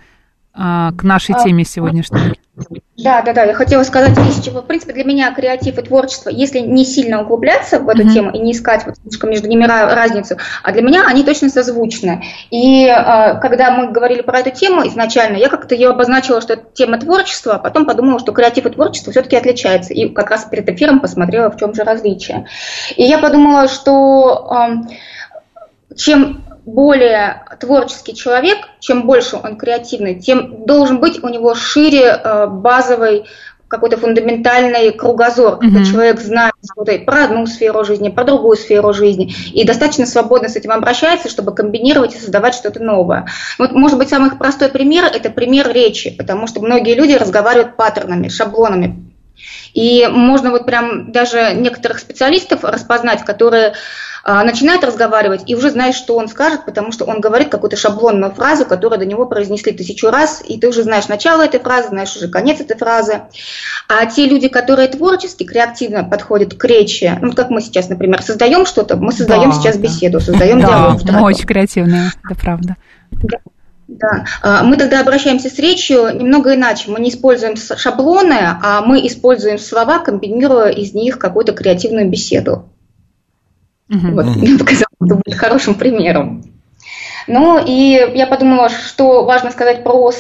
к 0.55 1.03
нашей 1.03 1.35
теме 1.43 1.65
сегодняшней. 1.65 2.39
Да, 2.97 3.21
да, 3.21 3.33
да. 3.33 3.43
Я 3.43 3.53
хотела 3.53 3.83
сказать 3.83 4.17
из 4.17 4.41
чего. 4.41 4.61
В 4.61 4.65
принципе, 4.65 4.93
для 4.93 5.03
меня 5.03 5.29
креатив 5.33 5.77
и 5.77 5.81
творчество, 5.81 6.29
если 6.29 6.59
не 6.59 6.85
сильно 6.85 7.21
углубляться 7.21 7.79
в 7.79 7.89
эту 7.89 8.03
Мгм. 8.03 8.13
тему 8.13 8.31
и 8.31 8.39
не 8.39 8.53
искать 8.53 8.85
вот 8.85 8.95
слишком 9.01 9.29
между 9.31 9.49
ними 9.49 9.65
ра- 9.65 9.93
разницу, 9.93 10.37
а 10.63 10.71
для 10.71 10.81
меня 10.81 11.03
они 11.05 11.23
точно 11.25 11.49
созвучны. 11.49 12.23
И 12.51 12.85
э, 12.85 13.39
когда 13.41 13.71
мы 13.71 13.91
говорили 13.91 14.21
про 14.21 14.39
эту 14.39 14.51
тему 14.51 14.87
изначально, 14.87 15.35
я 15.35 15.49
как-то 15.49 15.75
ее 15.75 15.89
обозначила, 15.89 16.39
что 16.39 16.53
это 16.53 16.63
тема 16.73 16.97
творчества, 16.97 17.55
а 17.55 17.59
потом 17.59 17.85
подумала, 17.85 18.19
что 18.19 18.31
креатив 18.31 18.65
и 18.65 18.69
творчество 18.69 19.11
все-таки 19.11 19.35
отличаются. 19.35 19.93
И 19.93 20.07
как 20.07 20.29
раз 20.29 20.45
перед 20.45 20.69
эфиром 20.69 21.01
посмотрела, 21.01 21.51
в 21.51 21.57
чем 21.57 21.73
же 21.73 21.83
различие. 21.83 22.47
И 22.95 23.03
я 23.03 23.17
подумала, 23.17 23.67
что 23.67 24.77
чем 25.97 26.41
более 26.65 27.45
творческий 27.59 28.15
человек, 28.15 28.57
чем 28.79 29.05
больше 29.05 29.37
он 29.41 29.55
креативный, 29.57 30.19
тем 30.19 30.65
должен 30.65 30.99
быть 30.99 31.23
у 31.23 31.29
него 31.29 31.53
шире 31.53 32.19
э, 32.23 32.47
базовый 32.47 33.25
какой-то 33.67 33.97
фундаментальный 33.97 34.91
кругозор, 34.93 35.57
когда 35.57 35.79
Мгм. 35.79 35.85
человек 35.85 36.19
знает 36.19 36.53
что-то 36.63 36.97
про 36.99 37.25
одну 37.25 37.45
сферу 37.47 37.83
жизни, 37.83 38.09
про 38.09 38.23
другую 38.23 38.57
сферу 38.57 38.93
жизни, 38.93 39.33
и 39.53 39.65
достаточно 39.65 40.05
свободно 40.05 40.49
с 40.49 40.55
этим 40.55 40.71
обращается, 40.71 41.29
чтобы 41.29 41.53
комбинировать 41.53 42.15
и 42.15 42.19
создавать 42.19 42.53
что-то 42.53 42.81
новое. 42.81 43.27
Вот, 43.57 43.71
может 43.71 43.97
быть, 43.97 44.09
самый 44.09 44.31
простой 44.31 44.69
пример– 44.69 45.05
это 45.13 45.29
пример 45.29 45.71
речи, 45.71 46.11
потому 46.11 46.47
что 46.47 46.61
многие 46.61 46.95
люди 46.95 47.13
разговаривают 47.13 47.75
паттернами, 47.75 48.27
шаблонами. 48.27 49.04
И 49.73 50.07
можно 50.07 50.51
вот 50.51 50.65
прям 50.65 51.11
даже 51.11 51.53
некоторых 51.53 51.99
специалистов 51.99 52.63
распознать, 52.63 53.25
которые 53.25 53.73
а, 54.27 54.43
начинают 54.43 54.83
разговаривать 54.83 55.43
и 55.45 55.53
уже 55.53 55.69
знаешь, 55.69 55.93
что 55.93 56.15
он 56.15 56.27
скажет, 56.27 56.65
потому 56.65 56.91
что 56.91 57.05
он 57.05 57.21
говорит 57.21 57.49
какую-то 57.49 57.77
шаблонную 57.77 58.33
фразу, 58.33 58.65
которую 58.65 58.97
до 58.97 59.05
него 59.05 59.27
произнесли 59.27 59.71
тысячу 59.71 60.09
раз, 60.09 60.41
и 60.43 60.59
ты 60.59 60.67
уже 60.67 60.81
знаешь 60.81 61.07
начало 61.07 61.43
этой 61.43 61.59
фразы, 61.59 61.89
знаешь 61.89 62.15
уже 62.15 62.27
конец 62.27 62.59
этой 62.59 62.75
фразы. 62.75 63.21
А 63.87 64.03
те 64.07 64.25
люди, 64.25 64.47
которые 64.47 64.87
творчески, 64.87 65.43
креативно 65.43 66.03
подходят 66.03 66.55
к 66.55 66.65
речи, 66.65 67.15
ну, 67.21 67.33
как 67.33 67.51
мы 67.51 67.61
сейчас, 67.61 67.87
например, 67.87 68.23
создаем 68.23 68.65
что-то, 68.65 68.97
мы 68.97 69.11
создаем 69.11 69.51
Да, 69.51 69.57
сейчас 69.57 69.75
да. 69.77 69.83
беседу, 69.83 70.19
создаем 70.19 70.59
Да, 70.59 70.67
диалог. 70.67 71.03
мы 71.03 71.21
очень 71.21 71.45
креативные, 71.45 72.09
это 72.23 72.33
правда. 72.33 72.77
Да, 73.11 73.37
А, 74.41 74.63
мы 74.63 74.77
тогда 74.77 75.01
обращаемся 75.01 75.49
с 75.49 75.59
речью 75.59 76.09
немного 76.15 76.55
иначе. 76.55 76.89
Мы 76.89 76.99
не 76.99 77.09
используем 77.09 77.55
шаблоны, 77.55 78.37
а 78.61 78.81
мы 78.81 79.05
используем 79.05 79.59
слова, 79.59 79.99
комбинируя 79.99 80.69
из 80.69 80.93
них 80.93 81.19
какую-то 81.19 81.53
креативную 81.53 82.09
беседу. 82.09 82.69
Мгм. 83.87 84.15
Вот, 84.15 84.25
мне 84.35 84.57
показалось, 84.57 84.87
это 84.99 85.15
будет 85.15 85.35
хорошим 85.37 85.75
примером. 85.75 86.43
Ну 87.27 87.59
и 87.63 88.11
я 88.13 88.27
подумала, 88.27 88.69
что 88.69 89.23
важно 89.25 89.51
сказать 89.51 89.83
про, 89.83 90.11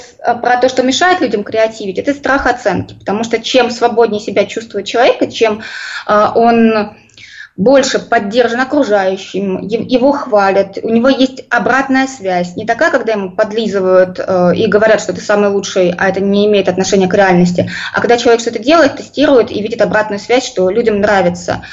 про 0.41 0.57
то, 0.57 0.69
что 0.69 0.81
мешает 0.81 1.21
людям 1.21 1.43
креативить, 1.43 1.99
это 1.99 2.13
страх 2.13 2.47
оценки. 2.47 2.95
Потому 2.95 3.23
что 3.23 3.39
чем 3.39 3.69
свободнее 3.69 4.19
себя 4.19 4.45
чувствует 4.45 4.87
человек, 4.87 5.31
чем 5.31 5.61
а, 6.07 6.33
он 6.35 6.95
больше 7.57 7.99
поддержан 7.99 8.59
окружающим, 8.59 9.59
его 9.61 10.11
хвалят, 10.11 10.77
у 10.81 10.89
него 10.89 11.07
есть 11.07 11.45
обратная 11.49 12.05
связь. 12.07 12.55
Не 12.57 12.65
такая, 12.65 12.91
когда 12.91 13.13
ему 13.13 13.31
подлизывают 13.31 14.19
э, 14.19 14.55
и 14.55 14.67
говорят, 14.67 14.99
что 14.99 15.13
ты 15.13 15.21
самый 15.21 15.49
лучший, 15.49 15.93
а 15.97 16.09
это 16.09 16.19
не 16.19 16.47
имеет 16.47 16.67
отношения 16.67 17.07
к 17.07 17.13
реальности, 17.13 17.69
а 17.93 18.01
когда 18.01 18.17
человек 18.17 18.41
что-то 18.41 18.59
делает, 18.59 18.97
тестирует 18.97 19.51
и 19.51 19.61
видит 19.61 19.81
обратную 19.81 20.19
связь, 20.19 20.45
что 20.45 20.69
людям 20.69 20.99
нравится. 20.99 21.63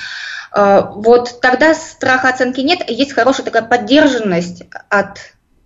Э, 0.55 0.83
Вот 0.95 1.41
тогда 1.41 1.75
страха 1.75 2.29
оценки 2.29 2.61
нет, 2.61 2.89
есть 2.89 3.13
хорошая 3.13 3.45
такая 3.45 3.63
поддержанность 3.63 4.63
от 4.89 5.19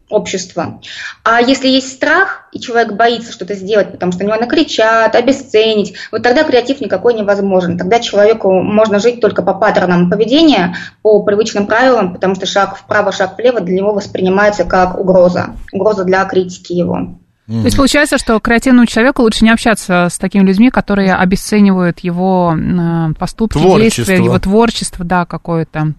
общества. 0.08 0.80
А 1.25 1.40
если 1.40 1.68
есть 1.68 1.92
страх, 1.92 2.48
и 2.52 2.60
человек 2.60 2.92
боится 2.92 3.32
что-то 3.32 3.54
сделать, 3.54 3.90
потому 3.92 4.12
что 4.12 4.22
на 4.22 4.28
него 4.28 4.40
накричат, 4.40 5.14
обесценить, 5.14 5.94
вот 6.12 6.22
тогда 6.22 6.44
креатив 6.44 6.80
никакой 6.80 7.14
невозможен. 7.14 7.76
Тогда 7.76 7.98
человеку 7.98 8.50
можно 8.62 8.98
жить 8.98 9.20
только 9.20 9.42
по 9.42 9.54
паттернам 9.54 10.08
поведения, 10.08 10.76
по 11.02 11.22
привычным 11.22 11.66
правилам, 11.66 12.14
потому 12.14 12.34
что 12.34 12.46
шаг 12.46 12.76
вправо, 12.76 13.12
шаг 13.12 13.36
влево 13.36 13.60
для 13.60 13.76
него 13.76 13.92
воспринимается 13.92 14.64
как 14.64 14.98
угроза. 14.98 15.56
Угроза 15.72 16.04
для 16.04 16.25
критики 16.25 16.72
его. 16.72 17.16
То 17.46 17.62
есть 17.62 17.76
получается, 17.76 18.18
что 18.18 18.40
креативному 18.40 18.86
человеку 18.86 19.22
лучше 19.22 19.44
не 19.44 19.52
общаться 19.52 20.08
с 20.10 20.18
такими 20.18 20.42
людьми, 20.42 20.70
которые 20.70 21.14
обесценивают 21.14 22.00
его 22.00 22.56
э, 22.56 23.14
поступки, 23.16 23.52
Творчество. 23.52 23.80
действия, 23.80 24.16
его 24.16 24.38
творчество, 24.40 25.04
да, 25.04 25.26
какое-то. 25.26 25.92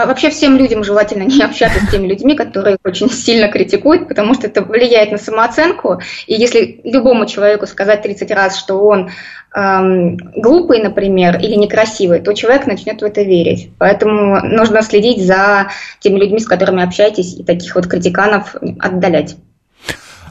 А 0.00 0.06
вообще 0.06 0.30
всем 0.30 0.56
людям 0.56 0.82
желательно 0.82 1.24
не 1.24 1.42
общаться 1.42 1.84
с 1.84 1.90
теми 1.90 2.06
людьми, 2.06 2.34
которые 2.34 2.78
очень 2.84 3.10
сильно 3.10 3.48
критикуют, 3.48 4.08
потому 4.08 4.32
что 4.32 4.46
это 4.46 4.62
влияет 4.62 5.12
на 5.12 5.18
самооценку. 5.18 6.00
И 6.26 6.34
если 6.34 6.80
любому 6.84 7.26
человеку 7.26 7.66
сказать 7.66 8.00
30 8.00 8.30
раз, 8.30 8.58
что 8.58 8.82
он 8.82 9.10
эм, 9.54 10.16
глупый, 10.36 10.82
например, 10.82 11.38
или 11.38 11.54
некрасивый, 11.54 12.20
то 12.20 12.32
человек 12.32 12.66
начнет 12.66 13.02
в 13.02 13.04
это 13.04 13.20
верить. 13.20 13.70
Поэтому 13.78 14.40
нужно 14.42 14.80
следить 14.80 15.22
за 15.22 15.68
теми 15.98 16.18
людьми, 16.18 16.38
с 16.38 16.46
которыми 16.46 16.82
общаетесь, 16.82 17.38
и 17.38 17.44
таких 17.44 17.74
вот 17.74 17.86
критиканов 17.86 18.56
отдалять. 18.78 19.36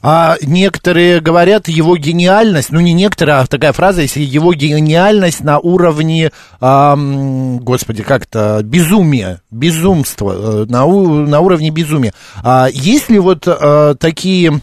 А 0.01 0.37
некоторые 0.41 1.19
говорят, 1.19 1.67
его 1.67 1.97
гениальность, 1.97 2.71
ну 2.71 2.79
не 2.79 2.93
некоторые, 2.93 3.37
а 3.37 3.45
такая 3.47 3.73
фраза, 3.73 4.01
если 4.01 4.21
его 4.21 4.53
гениальность 4.53 5.41
на 5.43 5.59
уровне, 5.59 6.31
ам, 6.61 7.59
господи, 7.59 8.03
как-то 8.03 8.61
безумия, 8.63 9.41
безумства, 9.51 10.63
э, 10.63 10.65
на, 10.69 10.85
у- 10.85 11.25
на 11.27 11.39
уровне 11.41 11.69
безумия. 11.69 12.13
А 12.43 12.67
есть 12.71 13.09
ли 13.09 13.19
вот 13.19 13.43
э, 13.47 13.95
такие 13.99 14.59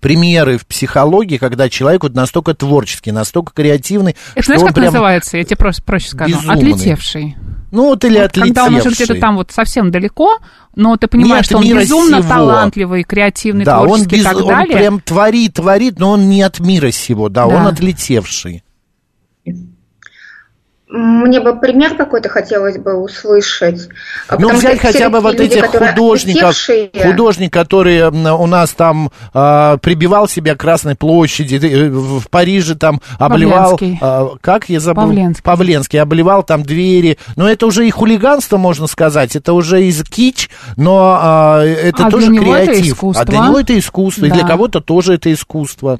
примеры 0.00 0.58
в 0.58 0.66
психологии, 0.66 1.36
когда 1.38 1.68
человек 1.68 2.02
вот 2.02 2.14
настолько 2.14 2.52
творческий, 2.54 3.12
настолько 3.12 3.52
креативный, 3.52 4.16
Это 4.34 4.42
что 4.42 4.44
знаешь, 4.50 4.60
он 4.62 4.66
как 4.68 4.74
прям, 4.74 4.86
называется? 4.86 5.36
Я 5.36 5.44
тебе 5.44 5.56
проще, 5.56 5.82
проще 5.82 6.08
скажу. 6.08 6.34
безумный. 6.36 6.54
Отлетевший. 6.72 7.36
Ну 7.74 7.84
вот 7.88 8.04
или 8.04 8.18
Вот 8.20 8.32
когда 8.32 8.64
он 8.64 8.68
уже 8.74 8.78
отлетевший. 8.80 9.04
где-то 9.06 9.20
там 9.20 9.36
вот 9.36 9.50
совсем 9.50 9.90
далеко, 9.90 10.38
но 10.74 10.96
ты 10.96 11.06
понимаешь, 11.08 11.44
Нет 11.44 11.46
что 11.46 11.58
он 11.58 11.64
безумно 11.78 12.18
сего. 12.22 12.28
талантливый, 12.28 13.02
креативный, 13.04 13.64
Да, 13.64 13.80
он, 13.80 13.86
творческий 13.88 14.16
без- 14.16 14.20
и 14.22 14.24
так 14.24 14.36
он 14.36 14.46
далее. 14.48 14.76
прям 14.78 15.00
творит, 15.00 15.54
творит, 15.54 15.98
но 15.98 16.10
он 16.12 16.28
не 16.28 16.40
от 16.42 16.60
мира 16.60 16.90
сего, 16.90 17.28
да, 17.28 17.46
Да. 17.46 17.56
он 17.56 17.66
отлетевший. 17.66 18.62
Мне 20.96 21.40
бы 21.40 21.56
пример 21.58 21.96
какой-то 21.96 22.28
хотелось 22.28 22.78
бы 22.78 22.94
услышать. 22.94 23.88
А 24.28 24.34
Ну, 24.36 24.42
потому 24.42 24.58
взять 24.60 24.78
хотя 24.78 25.10
бы 25.10 25.18
вот 25.18 25.34
люди, 25.34 25.54
этих 25.54 25.66
художников, 25.66 26.50
отлетевшие, 26.50 26.90
художник, 27.02 27.52
который 27.52 28.06
у 28.06 28.46
нас 28.46 28.70
там 28.70 29.10
а, 29.32 29.76
прибивал 29.78 30.28
себя 30.28 30.54
к 30.54 30.60
Красной 30.60 30.94
площади, 30.94 31.56
э, 31.56 31.88
в 31.90 32.28
Париже 32.30 32.76
там 32.76 33.00
обливал... 33.18 33.76
Павленский. 33.76 33.98
а, 34.00 34.36
как 34.40 34.68
я 34.68 34.78
забыл? 34.78 35.08
Павленский. 35.08 35.42
Павленский, 35.42 36.00
обливал 36.00 36.44
там 36.44 36.62
двери. 36.62 37.18
Но 37.34 37.48
это 37.48 37.66
уже 37.66 37.88
и 37.88 37.90
хулиганство, 37.90 38.56
можно 38.56 38.86
сказать, 38.86 39.34
это 39.34 39.52
уже 39.52 39.84
из 39.84 40.00
кич, 40.04 40.48
но 40.76 41.18
а, 41.20 41.64
это 41.64 42.06
А 42.06 42.10
тоже 42.10 42.28
для 42.28 42.38
него 42.40 42.54
это 42.54 42.70
креатив. 42.70 42.94
искусство. 42.94 43.22
А 43.22 43.26
для 43.26 43.38
него 43.40 43.58
это 43.58 43.76
искусство, 43.76 44.26
и 44.26 44.30
для 44.30 44.42
Да. 44.42 44.48
кого-то 44.48 44.80
тоже 44.80 45.14
это 45.14 45.32
искусство. 45.32 45.98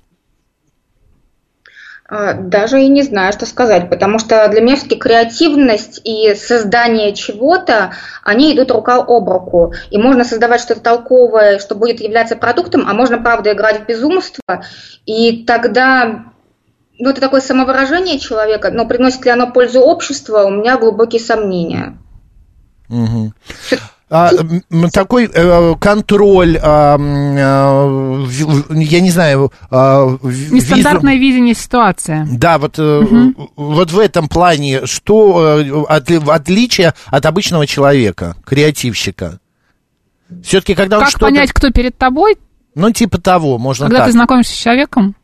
А, 2.06 2.34
Даже 2.34 2.82
и 2.82 2.88
не 2.88 3.02
знаю, 3.02 3.32
что 3.32 3.46
сказать, 3.46 3.88
потому 3.88 4.18
что 4.18 4.46
для 4.48 4.60
меня 4.60 4.76
все-таки 4.76 4.98
креативность 4.98 6.00
и 6.04 6.34
создание 6.34 7.14
чего-то, 7.14 7.92
они 8.22 8.54
идут 8.54 8.70
рука 8.70 8.96
об 8.96 9.28
руку. 9.28 9.72
И 9.90 9.96
можно 9.96 10.24
создавать 10.24 10.60
что-то 10.60 10.80
толковое, 10.80 11.58
что 11.58 11.74
будет 11.74 12.00
являться 12.00 12.36
продуктом, 12.36 12.84
а 12.86 12.92
можно, 12.92 13.18
правда, 13.18 13.52
играть 13.52 13.80
в 13.80 13.86
безумство. 13.86 14.64
И 15.06 15.44
тогда, 15.44 16.26
ну, 16.98 17.10
это 17.10 17.20
такое 17.22 17.40
самовыражение 17.40 18.18
человека, 18.18 18.70
но 18.70 18.86
приносит 18.86 19.24
ли 19.24 19.30
оно 19.30 19.50
пользу 19.50 19.80
обществу, 19.80 20.36
у 20.44 20.50
меня 20.50 20.76
глубокие 20.76 21.20
сомнения. 21.20 21.96
Мгм. 22.88 23.32
А, 24.10 24.30
такой 24.92 25.28
э, 25.32 25.74
контроль, 25.80 26.58
а, 26.62 26.96
а, 26.98 28.26
я 28.70 29.00
не 29.00 29.10
знаю, 29.10 29.50
в- 29.70 30.18
визу- 30.22 30.54
Нестандартное 30.54 31.16
видение 31.16 31.54
ситуации. 31.54 32.26
Да, 32.30 32.58
вот, 32.58 32.74
э, 32.78 33.02
вот 33.56 33.90
в 33.92 33.98
этом 33.98 34.28
плане, 34.28 34.86
что 34.86 35.58
э, 35.58 35.64
отли- 35.88 36.30
отличие 36.30 36.92
от 37.06 37.26
обычного 37.26 37.66
человека, 37.66 38.36
креативщика? 38.44 39.40
Все-таки, 40.42 40.74
когда 40.74 41.00
Как 41.00 41.18
понять, 41.18 41.52
кто 41.52 41.70
перед 41.70 41.96
тобой, 41.96 42.36
Ну, 42.74 42.90
типа 42.90 43.18
того, 43.18 43.58
можно 43.58 43.86
когда 43.86 43.98
так. 44.00 44.06
ты 44.08 44.12
знакомишься 44.12 44.54
с 44.54 44.58
человеком? 44.58 45.16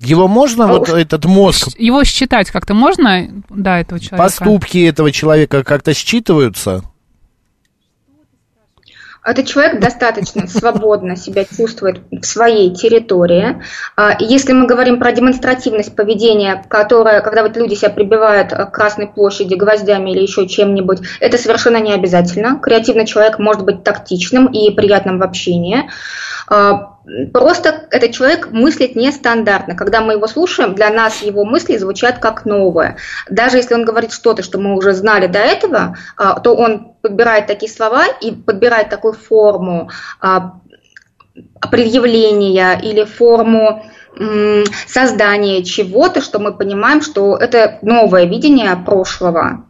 Его 0.00 0.28
можно, 0.28 0.66
вот 0.66 0.88
этот 0.88 1.24
мозг, 1.24 1.68
Его 1.78 2.04
считать 2.04 2.50
как-то 2.50 2.74
можно, 2.74 3.26
да, 3.48 3.80
этого 3.80 3.98
человека? 4.00 4.16
поступки 4.22 4.78
этого 4.86 5.10
человека 5.12 5.64
как-то 5.64 5.92
считываются? 5.92 6.82
Этот 9.24 9.46
человек 9.46 9.80
достаточно 9.80 10.46
свободно 10.48 11.16
себя 11.16 11.44
чувствует 11.44 12.02
в 12.10 12.24
своей 12.24 12.74
территории. 12.74 13.62
А, 13.96 14.16
Если 14.20 14.52
мы 14.52 14.66
говорим 14.66 14.98
про 14.98 15.12
демонстративность 15.12 15.96
поведения, 15.96 16.64
которая, 16.68 17.20
когда 17.20 17.42
вот 17.42 17.56
люди 17.56 17.74
себя 17.74 17.90
прибивают 17.90 18.50
к 18.50 18.70
Красной 18.70 19.06
площади 19.06 19.54
гвоздями 19.54 20.10
или 20.10 20.20
еще 20.20 20.46
чем-нибудь, 20.46 21.00
это 21.20 21.38
совершенно 21.38 21.78
не 21.78 21.92
обязательно. 21.92 22.58
Креативный 22.60 23.06
человек 23.06 23.38
может 23.38 23.64
быть 23.64 23.82
тактичным 23.82 24.46
и 24.46 24.70
приятным 24.70 25.18
в 25.18 25.22
общении. 25.22 25.88
Просто 27.32 27.86
этот 27.90 28.12
человек 28.12 28.50
мыслит 28.50 28.96
нестандартно. 28.96 29.74
Когда 29.74 30.00
мы 30.00 30.14
его 30.14 30.26
слушаем, 30.26 30.74
для 30.74 30.90
нас 30.90 31.22
его 31.22 31.44
мысли 31.44 31.76
звучат 31.76 32.18
как 32.18 32.46
новое. 32.46 32.96
Даже 33.28 33.58
если 33.58 33.74
он 33.74 33.84
говорит 33.84 34.12
что-то, 34.12 34.42
что 34.42 34.58
мы 34.58 34.74
уже 34.74 34.94
знали 34.94 35.26
до 35.26 35.38
этого, 35.38 35.96
а, 36.16 36.40
то 36.40 36.54
он 36.54 36.94
подбирает 37.02 37.46
такие 37.46 37.70
слова 37.70 38.06
и 38.20 38.32
подбирает 38.32 38.88
такую 38.88 39.12
форму 39.12 39.90
а, 40.20 40.60
предъявления 41.70 42.78
или 42.80 43.04
форму 43.04 43.84
создания 44.86 45.64
чего-то, 45.64 46.20
что 46.20 46.38
мы 46.38 46.56
понимаем, 46.56 47.02
что 47.02 47.36
это 47.36 47.78
новое 47.82 48.26
видение 48.26 48.76
прошлого. 48.76 49.66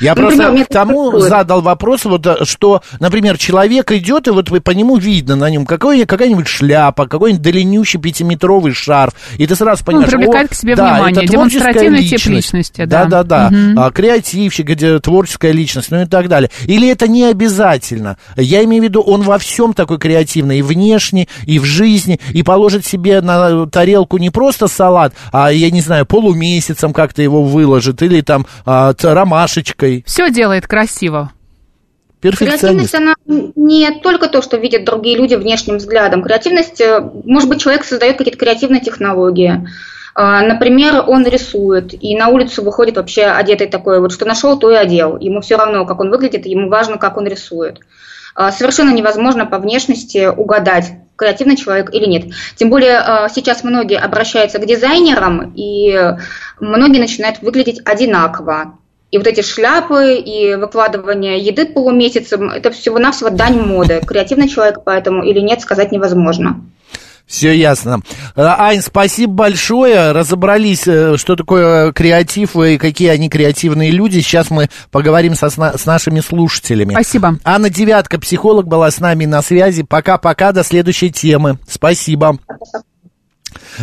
Я 0.00 0.14
Ну, 0.14 0.22
просто 0.22 0.42
например, 0.42 0.66
к 0.66 0.68
тому 0.68 1.18
задал 1.18 1.62
вопрос, 1.62 2.04
вот, 2.04 2.26
э, 2.26 2.44
что, 2.44 2.82
например, 3.00 3.38
человек 3.38 3.90
идет, 3.92 4.28
и 4.28 4.30
вот 4.30 4.48
по 4.62 4.70
нему 4.70 4.96
видно 4.96 5.36
на 5.36 5.50
нем 5.50 5.66
какой, 5.66 6.04
какая-нибудь 6.04 6.48
шляпа, 6.48 7.06
какой-нибудь 7.06 7.42
длиннющий 7.42 8.00
пятиметровый 8.00 8.72
шарф, 8.72 9.14
и 9.36 9.46
ты 9.46 9.54
сразу 9.54 9.84
понимаешь, 9.84 10.10
привлекает 10.10 10.50
о, 10.50 10.54
к 10.54 10.56
себе 10.56 10.76
да, 10.76 10.94
внимание, 10.94 11.24
это 11.24 11.32
демонстративный 11.32 12.02
тип 12.02 12.12
личность. 12.12 12.46
личности, 12.52 12.84
да. 12.84 13.04
Да, 13.04 13.22
да, 13.22 13.50
да. 13.50 13.86
А, 13.86 13.90
креативщик, 13.90 14.66
где 14.66 14.98
творческая 14.98 15.52
личность, 15.52 15.90
ну 15.90 16.02
и 16.02 16.06
так 16.06 16.28
далее. 16.28 16.50
Или 16.64 16.88
это 16.88 17.08
не 17.08 17.24
обязательно? 17.24 18.16
Я 18.36 18.64
имею 18.64 18.82
в 18.82 18.84
виду, 18.86 19.00
он 19.00 19.22
во 19.22 19.38
всем 19.38 19.74
такой 19.74 19.98
креативный, 19.98 20.58
и 20.58 20.62
внешне, 20.62 21.28
и 21.46 21.58
в 21.58 21.64
жизни, 21.64 22.20
и 22.32 22.42
положит 22.42 22.86
себе 22.86 23.20
на 23.20 23.66
тарелку 23.66 24.18
не 24.18 24.30
просто 24.30 24.68
салат, 24.68 25.14
а, 25.32 25.52
я 25.52 25.70
не 25.70 25.80
знаю, 25.80 26.06
полумесяцем 26.06 26.92
как-то 26.92 27.22
его 27.22 27.42
выложит, 27.42 28.02
или 28.02 28.20
там 28.20 28.46
а, 28.64 28.92
т- 28.94 29.12
ромашечкой. 29.60 30.04
Все 30.06 30.30
делает 30.30 30.66
красиво. 30.66 31.32
Перфекционист. 32.20 32.60
Креативность, 32.60 32.94
она 32.94 33.14
не 33.56 33.90
только 34.02 34.28
то, 34.28 34.42
что 34.42 34.58
видят 34.58 34.84
другие 34.84 35.16
люди 35.16 35.34
внешним 35.34 35.78
взглядом. 35.78 36.22
Креативность, 36.22 36.80
э, 36.80 37.00
может 37.24 37.48
быть, 37.48 37.62
человек 37.62 37.84
создает 37.84 38.18
какие-то 38.18 38.38
креативные 38.38 38.82
технологии. 38.82 39.66
А, 40.14 40.42
Например, 40.42 41.02
он 41.06 41.26
рисует 41.26 41.94
и 42.02 42.16
на 42.16 42.28
улицу 42.28 42.62
выходит 42.62 42.96
вообще 42.96 43.22
одетый 43.22 43.68
такой, 43.68 44.00
вот 44.00 44.12
что 44.12 44.26
нашел, 44.26 44.58
то 44.58 44.70
и 44.70 44.74
одел. 44.74 45.16
Ему 45.18 45.40
все 45.40 45.56
равно, 45.56 45.86
как 45.86 46.00
он 46.00 46.10
выглядит, 46.10 46.44
ему 46.44 46.68
важно, 46.68 46.98
как 46.98 47.16
он 47.16 47.26
рисует. 47.26 47.78
А, 48.34 48.52
Совершенно 48.52 48.90
невозможно 48.90 49.46
по 49.46 49.58
внешности 49.58 50.26
угадать, 50.26 50.92
креативный 51.16 51.56
человек 51.56 51.94
или 51.94 52.04
нет. 52.04 52.24
Тем 52.56 52.68
более 52.68 52.98
а, 52.98 53.28
сейчас 53.30 53.64
многие 53.64 53.98
обращаются 53.98 54.58
к 54.58 54.66
дизайнерам, 54.66 55.54
и 55.56 56.16
многие 56.60 56.98
начинают 56.98 57.40
выглядеть 57.40 57.80
одинаково. 57.86 58.74
И 59.10 59.18
вот 59.18 59.26
эти 59.26 59.42
шляпы 59.42 60.14
и 60.14 60.54
выкладывание 60.54 61.38
еды 61.38 61.66
полумесяцем, 61.66 62.48
это 62.50 62.70
всего-навсего 62.70 63.30
дань 63.30 63.60
моды. 63.60 64.00
Креативный 64.06 64.48
человек 64.48 64.78
поэтому 64.84 65.24
или 65.24 65.40
нет, 65.40 65.60
сказать 65.60 65.90
невозможно. 65.90 66.60
Все 67.30 67.52
ясно. 67.52 68.00
А, 68.34 68.56
Ань, 68.58 68.82
спасибо 68.82 69.32
большое. 69.32 70.10
Разобрались, 70.10 70.88
э, 70.88 71.16
что 71.16 71.36
такое 71.36 71.92
креатив 71.92 72.56
и 72.56 72.76
какие 72.76 73.08
они 73.08 73.28
креативные 73.28 73.92
люди. 73.92 74.18
Сейчас 74.18 74.50
мы 74.50 74.68
поговорим 74.90 75.36
со, 75.36 75.48
с 75.48 75.86
нашими 75.86 76.18
слушателями. 76.18 76.92
Спасибо. 76.92 77.36
Анна 77.44 77.70
Девятка, 77.70 78.18
психолог, 78.18 78.66
была 78.66 78.90
с 78.90 78.98
нами 78.98 79.26
на 79.26 79.42
связи. 79.42 79.84
Пока-пока, 79.84 80.50
до 80.50 80.64
следующей 80.64 81.12
темы. 81.12 81.58
Спасибо. 81.68 82.38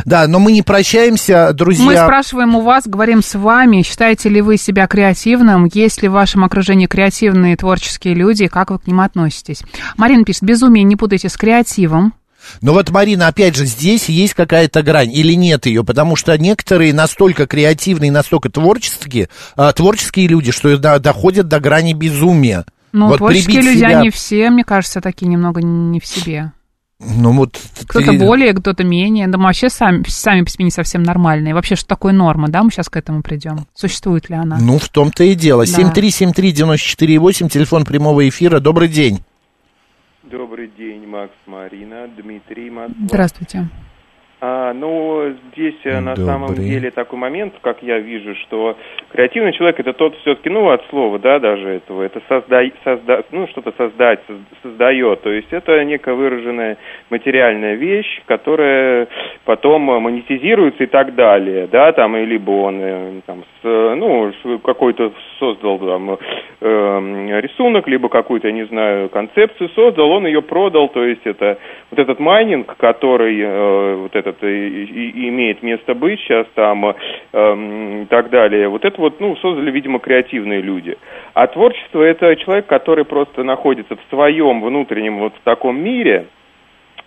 Да, 0.06 0.28
но 0.28 0.40
мы 0.40 0.52
не 0.52 0.62
прощаемся, 0.62 1.52
друзья. 1.54 1.86
Мы 1.86 1.96
спрашиваем 1.96 2.56
у 2.56 2.62
вас, 2.62 2.88
говорим 2.88 3.22
с 3.24 3.36
вами, 3.36 3.82
считаете 3.84 4.30
ли 4.30 4.42
вы 4.42 4.58
себя 4.58 4.88
креативным, 4.88 5.70
есть 5.74 6.02
ли 6.02 6.08
в 6.08 6.14
вашем 6.14 6.44
окружении 6.44 6.88
креативные 6.88 7.56
творческие 7.56 8.14
люди, 8.14 8.48
как 8.48 8.72
вы 8.72 8.80
к 8.80 8.88
ним 8.88 9.02
относитесь. 9.02 9.62
Марина 9.98 10.24
пишет, 10.24 10.44
безумие 10.44 10.84
не 10.84 10.96
путайте 10.96 11.30
с 11.30 11.38
креативом. 11.38 12.14
Но 12.62 12.72
вот, 12.74 12.92
Марина, 12.92 13.28
опять 13.28 13.56
же, 13.58 13.66
здесь 13.66 14.08
есть 14.08 14.34
какая-то 14.34 14.82
грань 14.82 15.12
или 15.12 15.34
нет 15.34 15.66
ее, 15.66 15.84
потому 15.84 16.16
что 16.16 16.38
некоторые 16.38 16.94
настолько 16.94 17.46
креативные, 17.46 18.12
настолько 18.12 18.50
творческие, 18.50 19.28
а, 19.58 19.74
творческие 19.74 20.28
люди, 20.28 20.52
что 20.52 20.78
до- 20.78 21.00
доходят 21.00 21.48
до 21.50 21.60
грани 21.60 21.94
безумия. 21.94 22.66
Ну, 22.94 23.08
Вот 23.08 23.18
творческие 23.18 23.62
люди, 23.62 23.80
себя- 23.80 24.00
они 24.00 24.10
все, 24.12 24.50
мне 24.50 24.64
кажется, 24.64 25.02
такие 25.02 25.28
немного 25.28 25.62
не 25.62 26.00
в 26.00 26.06
себе. 26.06 26.54
Ну 27.00 27.32
вот 27.34 27.62
Кто-то 27.88 28.12
ты- 28.12 28.18
более, 28.20 28.54
кто-то 28.54 28.84
менее. 28.84 29.28
Да 29.28 29.38
мы 29.38 29.46
вообще 29.46 29.70
сами, 29.70 30.04
сами 30.08 30.42
по 30.42 30.50
себе 30.50 30.66
не 30.66 30.72
совсем 30.72 31.04
нормальные. 31.04 31.54
Вообще, 31.54 31.76
что 31.76 31.88
такое 31.88 32.12
норма, 32.12 32.48
да? 32.50 32.64
Мы 32.64 32.72
сейчас 32.72 32.90
к 32.90 32.98
этому 32.98 33.22
придем. 33.22 33.68
Существует 33.76 34.30
ли 34.30 34.36
она? 34.36 34.58
Ну, 34.60 34.80
в 34.80 34.90
том-то 34.90 35.24
и 35.24 35.36
дело. 35.36 35.66
Да. 35.66 35.72
7373948, 35.72 37.50
телефон 37.50 37.86
прямого 37.86 38.28
эфира. 38.28 38.60
Добрый 38.60 38.88
день. 38.88 39.22
Добрый 40.24 40.72
день, 40.78 41.06
Макс, 41.06 41.32
Марина, 41.46 42.08
Дмитрий, 42.18 42.70
Москва. 42.72 42.96
Здравствуйте. 43.08 43.70
А, 44.40 44.72
ну, 44.72 45.34
здесь 45.52 45.80
э, 45.84 46.00
на 46.00 46.14
Добрый. 46.14 46.26
самом 46.26 46.54
деле 46.54 46.92
такой 46.92 47.18
момент, 47.18 47.56
как 47.62 47.82
я 47.82 47.98
вижу, 47.98 48.36
что 48.36 48.78
креативный 49.12 49.52
человек 49.54 49.80
это 49.80 49.94
тот 49.94 50.16
все-таки, 50.18 50.48
ну, 50.52 50.70
от 50.70 50.86
слова, 50.92 51.18
да, 51.18 51.40
даже 51.40 51.68
этого, 51.68 52.04
это 52.04 52.22
создай, 52.30 52.72
созда, 52.84 53.24
ну, 53.32 53.48
что-то 53.48 53.74
создать, 53.76 54.20
соз- 54.28 54.38
создает. 54.62 55.24
То 55.24 55.32
есть 55.32 55.48
это 55.50 55.84
некая 55.84 56.14
выраженная 56.14 56.78
материальная 57.10 57.74
вещь, 57.74 58.22
которая 58.28 59.08
потом 59.44 59.90
э, 59.90 60.00
монетизируется 60.00 60.84
и 60.84 60.88
так 60.88 61.16
далее, 61.16 61.68
да, 61.72 61.92
там, 61.94 62.16
и 62.16 62.24
либо 62.24 62.52
он 62.52 62.80
э, 62.80 63.22
там, 63.26 63.44
с, 63.64 63.64
ну, 63.64 64.32
какой-то 64.64 65.14
создал 65.40 65.80
там, 65.80 66.20
э, 66.62 67.40
рисунок, 67.42 67.88
либо 67.88 68.08
какую-то, 68.08 68.50
я 68.50 68.54
не 68.54 68.68
знаю, 68.68 69.10
концепцию 69.10 69.70
создал, 69.70 70.12
он 70.12 70.28
ее 70.28 70.44
продал, 70.44 70.90
то 70.90 71.04
есть 71.04 71.26
это 71.26 71.58
вот 71.90 72.00
этот 72.00 72.20
майнинг, 72.20 72.76
который 72.78 73.40
э, 73.40 73.96
вот 73.96 74.16
этот 74.28 74.44
и, 74.44 74.84
и- 74.84 75.30
имеет 75.30 75.64
место 75.64 75.94
быть 75.94 76.20
сейчас 76.22 76.46
там 76.54 76.86
э, 76.86 78.02
и 78.04 78.06
так 78.06 78.30
далее, 78.30 78.68
вот 78.70 78.86
это 78.86 79.00
вот, 79.02 79.20
ну, 79.20 79.36
создали, 79.38 79.72
видимо, 79.72 80.00
креативные 80.00 80.62
люди. 80.62 80.98
А 81.34 81.48
творчество 81.48 82.02
это 82.02 82.36
человек, 82.36 82.68
который 82.68 83.06
просто 83.06 83.44
находится 83.44 83.96
в 83.96 84.10
своем 84.10 84.62
внутреннем 84.62 85.20
вот 85.20 85.34
в 85.34 85.44
таком 85.44 85.82
мире, 85.82 86.28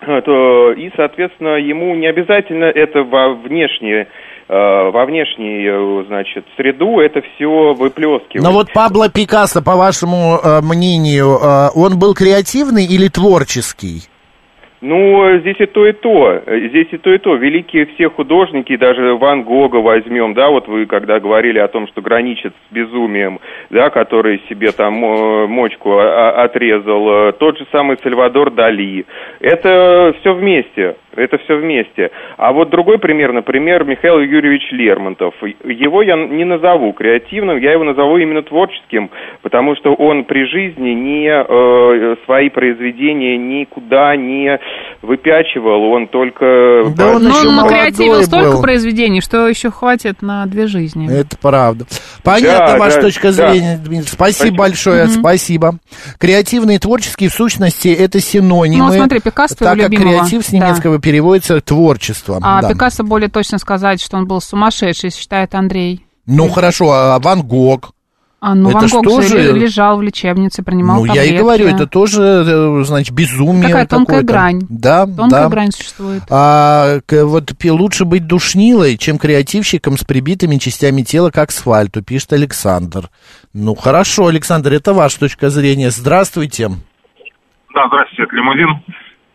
э, 0.00 0.20
то, 0.22 0.72
и, 0.72 0.90
соответственно, 0.96 1.56
ему 1.56 1.94
не 1.94 2.06
обязательно 2.06 2.64
это 2.64 3.02
во 3.02 3.34
внешнее 3.34 4.08
э, 4.48 4.90
во 4.90 5.04
внешнюю, 5.06 6.04
значит, 6.06 6.44
среду 6.56 6.98
это 7.00 7.22
все 7.22 7.72
выплескивать. 7.74 8.42
Но 8.42 8.50
вот 8.50 8.72
Пабло 8.72 9.08
Пикассо, 9.08 9.62
по 9.62 9.76
вашему 9.76 10.38
э, 10.42 10.60
мнению, 10.60 11.38
э, 11.38 11.68
он 11.74 11.98
был 11.98 12.14
креативный 12.14 12.84
или 12.84 13.08
творческий? 13.08 14.08
Ну, 14.80 15.38
здесь 15.40 15.56
и 15.58 15.66
то, 15.66 15.86
и 15.86 15.92
то. 15.92 16.42
Здесь 16.46 16.88
и 16.90 16.96
то, 16.96 17.12
и 17.12 17.18
то. 17.18 17.34
Великие 17.34 17.84
все 17.86 18.08
художники, 18.08 18.76
даже 18.76 19.14
Ван 19.14 19.42
Гога 19.42 19.76
возьмем, 19.76 20.32
да, 20.32 20.48
вот 20.48 20.68
вы 20.68 20.86
когда 20.86 21.20
говорили 21.20 21.58
о 21.58 21.68
том, 21.68 21.86
что 21.88 22.00
граничит 22.00 22.54
с 22.54 22.72
безумием, 22.72 23.40
да, 23.68 23.90
который 23.90 24.40
себе 24.48 24.72
там 24.72 25.04
э, 25.04 25.46
мочку 25.48 25.98
а- 25.98 26.44
отрезал, 26.44 27.28
э, 27.28 27.32
тот 27.32 27.58
же 27.58 27.66
самый 27.70 27.98
Сальвадор 28.02 28.50
Дали. 28.52 29.04
Это 29.40 30.14
все 30.20 30.32
вместе. 30.32 30.96
Это 31.16 31.38
все 31.38 31.56
вместе. 31.56 32.10
А 32.36 32.52
вот 32.52 32.70
другой 32.70 32.98
пример, 32.98 33.32
например, 33.32 33.84
Михаил 33.84 34.20
Юрьевич 34.20 34.70
Лермонтов. 34.70 35.34
Его 35.64 36.02
я 36.02 36.16
не 36.16 36.44
назову 36.44 36.92
креативным, 36.92 37.58
я 37.58 37.72
его 37.72 37.82
назову 37.82 38.16
именно 38.18 38.42
творческим, 38.42 39.10
потому 39.42 39.74
что 39.74 39.94
он 39.94 40.24
при 40.24 40.44
жизни 40.44 40.90
не 40.90 41.28
э, 41.28 42.16
свои 42.24 42.48
произведения 42.48 43.36
никуда 43.36 44.14
не 44.14 44.58
выпячивал, 45.02 45.82
он 45.92 46.08
только... 46.08 46.92
Да 46.96 47.12
он 47.12 47.22
Но 47.22 47.30
еще 47.30 47.48
он 47.48 47.54
молодой 47.54 47.76
накреативил 47.78 48.22
столько 48.22 48.52
был. 48.52 48.62
произведений, 48.62 49.20
что 49.20 49.48
еще 49.48 49.70
хватит 49.70 50.20
на 50.22 50.44
две 50.46 50.66
жизни. 50.66 51.10
Это 51.10 51.36
правда. 51.38 51.86
Понятно 52.22 52.74
Да, 52.74 52.78
ваша 52.78 52.96
да, 52.96 53.02
точка 53.02 53.32
да. 53.32 53.50
зрения, 53.50 53.80
Дмитрий. 53.82 54.06
Спасибо, 54.08 54.36
Спасибо. 54.36 54.56
большое, 54.58 55.06
спасибо. 55.08 55.74
Креативные 56.18 56.76
и 56.76 56.78
творческие 56.78 57.30
в 57.30 57.32
сущности 57.34 57.88
это 57.88 58.20
синонимы. 58.20 58.88
Ну, 58.88 58.92
смотри, 58.92 59.20
Пикассо 59.20 59.54
так 59.56 59.68
как 59.78 59.90
любимого. 59.90 60.08
креатив 60.18 60.44
с 60.44 60.50
Да. 60.50 60.56
немецкого 60.58 61.00
переводится 61.00 61.60
творчеством. 61.60 62.40
А 62.42 62.60
да. 62.60 62.68
Пикассо 62.68 63.02
более 63.02 63.30
точно 63.30 63.58
сказать, 63.58 64.02
что 64.02 64.16
он 64.18 64.26
был 64.26 64.40
сумасшедший, 64.40 65.10
считает 65.10 65.54
Андрей. 65.54 66.04
Ну 66.26 66.48
хорошо, 66.50 66.90
а 66.92 67.18
Ван 67.18 67.42
Гог? 67.42 67.92
А, 68.42 68.54
ну, 68.54 68.70
Это 68.70 68.78
Ван 68.78 68.88
Гог 68.88 69.04
же 69.04 69.10
тоже- 69.10 69.52
ле- 69.52 69.60
лежал 69.60 69.98
в 69.98 70.02
лечебнице, 70.02 70.62
принимал 70.62 71.00
ну 71.00 71.04
я 71.04 71.12
таблетки. 71.14 71.34
и 71.34 71.38
говорю, 71.38 71.66
это 71.68 71.86
тоже, 71.86 72.22
э, 72.22 72.84
значит, 72.84 73.14
безумие 73.14 73.66
Такая 73.68 73.86
тонкая 73.86 74.22
грань. 74.22 74.62
Да, 74.70 75.04
Тонкая 75.04 75.42
да. 75.42 75.48
грань 75.50 75.70
существует. 75.72 76.22
А, 76.30 77.00
вот 77.10 77.56
пи- 77.58 77.70
лучше 77.70 78.06
быть 78.06 78.26
душнилой, 78.26 78.96
чем 78.96 79.18
креативщиком 79.18 79.98
с 79.98 80.04
прибитыми 80.04 80.56
частями 80.56 81.02
тела 81.02 81.30
к 81.30 81.36
асфальту, 81.36 82.02
пишет 82.02 82.32
Александр. 82.32 83.10
Ну 83.52 83.74
хорошо, 83.74 84.28
Александр, 84.28 84.72
это 84.72 84.94
ваша 84.94 85.20
точка 85.20 85.50
зрения. 85.50 85.90
Здравствуйте. 85.90 86.68
Да, 87.74 87.86
здравствуйте, 87.88 88.22
это 88.22 88.36
лимузин. 88.36 88.68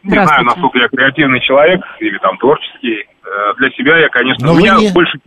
Не 0.03 0.25
знаю, 0.25 0.45
насколько 0.45 0.79
я 0.79 0.87
креативный 0.87 1.41
человек 1.41 1.81
или 1.99 2.17
там 2.19 2.37
творческий. 2.39 3.03
Э, 3.23 3.53
Для 3.57 3.69
себя 3.71 3.97
я, 3.99 4.09
конечно, 4.09 4.47
Но 4.47 4.53
у 4.53 4.57
меня 4.57 4.75
не- 4.77 4.91
больше 4.91 5.17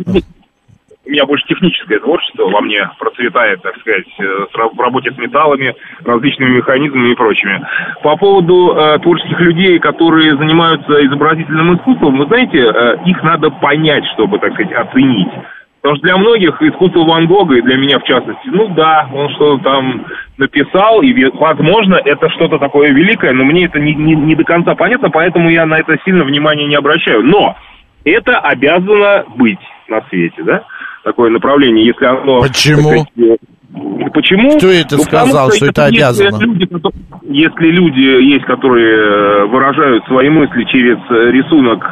у 1.08 1.10
меня 1.10 1.24
больше 1.24 1.46
техническое 1.46 1.98
творчество 2.00 2.44
во 2.50 2.60
мне 2.60 2.88
процветает, 2.98 3.62
так 3.62 3.78
сказать, 3.78 4.04
э, 4.18 4.46
в 4.74 4.78
работе 4.78 5.10
с 5.10 5.16
металлами, 5.16 5.74
различными 6.04 6.56
механизмами 6.56 7.12
и 7.12 7.14
прочими. 7.14 7.66
По 8.02 8.14
поводу 8.16 8.74
э, 8.76 8.98
творческих 8.98 9.40
людей, 9.40 9.78
которые 9.78 10.36
занимаются 10.36 11.06
изобразительным 11.06 11.76
искусством, 11.76 12.18
вы 12.18 12.26
знаете, 12.26 12.58
э, 12.58 12.98
их 13.06 13.22
надо 13.22 13.50
понять, 13.50 14.04
чтобы, 14.12 14.38
так 14.38 14.52
сказать, 14.52 14.72
оценить. 14.74 15.30
Потому 15.80 15.96
что 15.96 16.06
для 16.06 16.16
многих 16.18 16.60
искусство 16.60 17.04
Ван 17.04 17.26
Гога, 17.26 17.56
и 17.56 17.62
для 17.62 17.78
меня 17.78 18.00
в 18.00 18.04
частности, 18.04 18.48
ну 18.48 18.68
да, 18.74 19.08
он 19.10 19.30
что-то 19.30 19.64
там 19.64 20.04
написал, 20.36 21.00
и, 21.00 21.24
возможно, 21.32 21.94
это 22.04 22.28
что-то 22.30 22.58
такое 22.58 22.90
великое, 22.90 23.32
но 23.32 23.44
мне 23.44 23.64
это 23.64 23.80
не, 23.80 23.94
не, 23.94 24.14
не 24.14 24.34
до 24.34 24.44
конца 24.44 24.74
понятно, 24.74 25.08
поэтому 25.08 25.48
я 25.48 25.64
на 25.64 25.78
это 25.78 25.96
сильно 26.04 26.24
внимания 26.24 26.66
не 26.66 26.74
обращаю. 26.74 27.22
Но 27.22 27.56
это 28.04 28.38
обязано 28.40 29.24
быть 29.36 29.60
на 29.88 30.02
свете, 30.10 30.42
да? 30.42 30.64
Такое 31.08 31.30
направление, 31.30 31.86
если 31.86 32.04
оно... 32.04 32.42
Почему? 32.42 32.82
сказать, 32.82 33.08
э, 33.16 33.36
Почему? 34.14 34.56
Кто 34.56 34.68
это 34.68 34.96
Ну, 34.96 35.04
потому 35.04 35.26
сказал, 35.26 35.52
что 35.52 35.66
это 35.66 35.86
если 35.88 35.96
обязано? 35.98 36.38
Люди, 36.42 36.68
если 37.28 37.66
люди 37.70 38.00
есть, 38.32 38.44
которые 38.46 38.96
э, 38.96 39.46
выражают 39.46 40.04
свои 40.06 40.30
мысли 40.30 40.64
через 40.64 40.96
э, 41.10 41.30
рисунок 41.30 41.84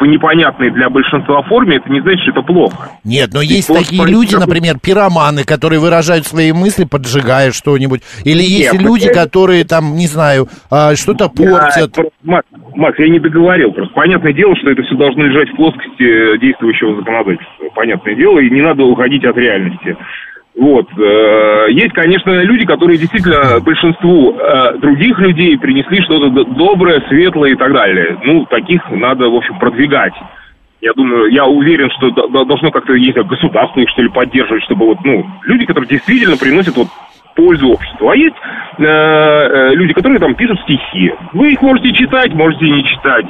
в 0.00 0.06
непонятной 0.06 0.70
для 0.70 0.88
большинства 0.88 1.42
форме, 1.42 1.76
это 1.76 1.90
не 1.90 2.00
значит, 2.00 2.20
что 2.22 2.30
это 2.32 2.42
плохо. 2.42 2.88
Нет, 3.04 3.30
но 3.34 3.42
И 3.42 3.46
есть 3.46 3.68
такие 3.68 4.06
люди, 4.06 4.32
как- 4.32 4.46
например, 4.46 4.76
пироманы, 4.82 5.44
которые 5.44 5.78
выражают 5.80 6.26
свои 6.26 6.52
мысли, 6.52 6.84
поджигая 6.84 7.52
что-нибудь. 7.52 8.00
Или 8.24 8.42
есть 8.42 8.72
Нет, 8.72 8.82
люди, 8.82 9.06
это- 9.06 9.20
которые 9.24 9.64
там, 9.64 9.94
не 9.96 10.06
знаю, 10.06 10.48
а, 10.70 10.96
что-то 10.96 11.28
портят. 11.28 11.98
Я- 11.98 12.04
Макс, 12.24 12.46
Макс, 12.74 12.98
я 12.98 13.08
не 13.10 13.18
договорил. 13.18 13.72
Просто 13.72 13.92
понятное 13.94 14.32
дело, 14.32 14.56
что 14.56 14.70
это 14.70 14.82
все 14.82 14.96
должно 14.96 15.24
лежать 15.24 15.50
в 15.50 15.56
плоскости 15.56 16.02
э, 16.34 16.38
действующего 16.38 16.96
законодательства. 16.96 17.68
Понятное 17.74 18.14
дело, 18.14 18.38
и 18.38 18.48
не 18.48 18.62
надо 18.62 18.84
уходить 18.84 19.24
от 19.24 19.36
реальности. 19.36 19.96
Вот. 20.60 20.86
э, 20.94 21.66
Есть, 21.70 21.94
конечно, 21.94 22.42
люди, 22.42 22.66
которые 22.66 22.98
действительно 22.98 23.60
большинству 23.60 24.36
э, 24.38 24.76
других 24.76 25.18
людей 25.18 25.56
принесли 25.58 26.02
что-то 26.02 26.28
доброе, 26.44 27.02
светлое 27.08 27.52
и 27.52 27.54
так 27.54 27.72
далее. 27.72 28.18
Ну, 28.24 28.44
таких 28.44 28.82
надо, 28.90 29.30
в 29.30 29.36
общем, 29.36 29.58
продвигать. 29.58 30.12
Я 30.82 30.92
думаю, 30.92 31.32
я 31.32 31.46
уверен, 31.46 31.88
что 31.96 32.10
должно 32.44 32.70
как-то, 32.70 32.92
есть 32.92 33.16
государство 33.16 33.80
их, 33.80 33.88
что 33.88 34.02
ли, 34.02 34.10
поддерживать, 34.10 34.62
чтобы 34.64 34.84
вот, 34.84 34.98
ну, 35.02 35.24
люди, 35.44 35.64
которые 35.64 35.88
действительно 35.88 36.36
приносят 36.36 36.76
вот 36.76 36.88
пользу 37.34 37.70
обществу. 37.70 38.10
А 38.10 38.16
есть 38.16 38.36
э, 38.76 38.84
э, 38.84 39.74
люди, 39.76 39.94
которые 39.94 40.18
там 40.18 40.34
пишут 40.34 40.60
стихи. 40.60 41.14
Вы 41.32 41.52
их 41.52 41.62
можете 41.62 41.90
читать, 41.94 42.34
можете 42.34 42.68
не 42.68 42.84
читать. 42.84 43.24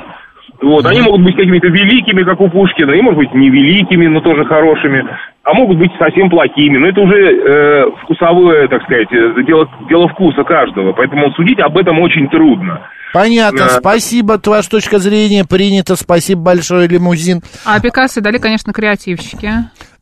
Вот, 0.62 0.84
они 0.86 1.00
могут 1.00 1.22
быть 1.22 1.36
какими-то 1.36 1.68
великими, 1.68 2.22
как 2.22 2.40
у 2.40 2.48
Пушкина, 2.48 2.92
и, 2.92 3.00
может 3.00 3.18
быть, 3.18 3.34
невеликими, 3.34 4.06
но 4.06 4.20
тоже 4.20 4.44
хорошими, 4.44 5.06
а 5.42 5.54
могут 5.54 5.78
быть 5.78 5.90
совсем 5.98 6.28
плохими. 6.28 6.76
Но 6.76 6.86
это 6.86 7.00
уже 7.00 7.16
э, 7.16 7.90
вкусовое, 8.02 8.68
так 8.68 8.82
сказать, 8.82 9.08
э, 9.10 9.42
дело, 9.46 9.68
дело 9.88 10.08
вкуса 10.08 10.44
каждого. 10.44 10.92
Поэтому 10.92 11.30
судить 11.32 11.60
об 11.60 11.78
этом 11.78 11.98
очень 12.00 12.28
трудно. 12.28 12.80
Понятно, 13.12 13.66
Да. 13.66 13.78
спасибо, 13.80 14.40
ваша 14.44 14.70
точка 14.70 14.98
зрения 14.98 15.44
принята, 15.44 15.96
спасибо 15.96 16.42
большое, 16.42 16.86
лимузин. 16.88 17.42
А 17.64 17.80
Пикассо 17.80 18.20
дали, 18.20 18.38
конечно, 18.38 18.72
креативщики. 18.72 19.52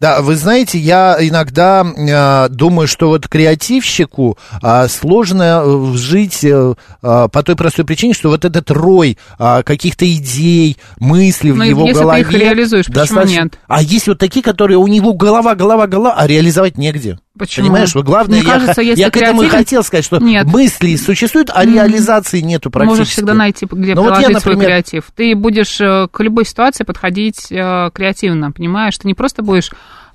Да, 0.01 0.21
вы 0.23 0.37
знаете, 0.37 0.79
я 0.79 1.17
иногда 1.21 1.85
э, 1.85 2.49
думаю, 2.51 2.87
что 2.87 3.09
вот 3.09 3.27
креативщику 3.27 4.39
э, 4.63 4.87
сложно 4.89 5.63
э, 5.65 5.93
жить 5.97 6.45
э, 6.45 6.75
э, 7.03 7.29
по 7.33 7.43
той 7.43 7.57
простой 7.57 7.85
причине, 7.85 8.15
что 8.15 8.29
вот 8.29 8.45
этот 8.45 8.71
рой 8.71 9.19
э, 9.41 9.63
каких-то 9.65 10.09
идей, 10.11 10.77
мыслей 11.01 11.51
Ну, 11.53 11.65
в 11.65 11.67
и 11.67 11.69
его 11.71 11.83
если 11.87 11.95
ты 11.99 12.05
голове... 12.05 12.21
их 12.21 12.31
реализуешь, 12.33 12.87
почему 12.87 13.01
достаточно- 13.05 13.43
нет? 13.43 13.59
А 13.67 13.83
есть 13.83 14.07
вот 14.07 14.19
такие, 14.19 14.43
которые 14.43 14.79
у 14.79 14.87
него 14.87 15.15
голова, 15.15 15.57
голова, 15.57 15.89
голова, 15.89 16.15
а 16.17 16.27
реализовать 16.29 16.79
негде. 16.79 17.19
Почему? 17.39 17.67
Понимаешь, 17.67 17.95
вот 17.95 18.05
главное, 18.05 18.39
Мне 18.41 18.47
я, 18.47 18.53
кажется, 18.55 18.83
если 18.83 19.01
я 19.01 19.11
к 19.11 19.17
этому 19.17 19.43
и 19.43 19.49
хотел 19.49 19.83
сказать, 19.83 20.05
что 20.05 20.19
Нет. 20.19 20.47
мысли 20.47 20.97
существуют, 20.97 21.51
а 21.55 21.63
Мгм. 21.65 21.75
реализации 21.75 22.41
нету 22.41 22.71
практически. 22.71 22.99
Можешь 22.99 23.13
всегда 23.13 23.35
найти, 23.35 23.67
где 23.71 23.95
Ну, 23.95 24.03
вот 24.03 24.11
я, 24.11 24.17
приложить 24.17 24.43
свой 24.43 24.55
например, 24.55 24.67
креатив. 24.83 25.05
Ты 25.15 25.35
будешь 25.35 25.81
э, 25.81 26.09
к 26.11 26.21
любой 26.21 26.45
ситуации 26.45 26.85
подходить 26.85 27.51
э, 27.51 27.91
креативно, 27.95 28.51
понимаешь? 28.53 28.99
Ты 28.99 29.07
не 29.07 29.15
просто 29.15 29.43
будешь 29.43 29.71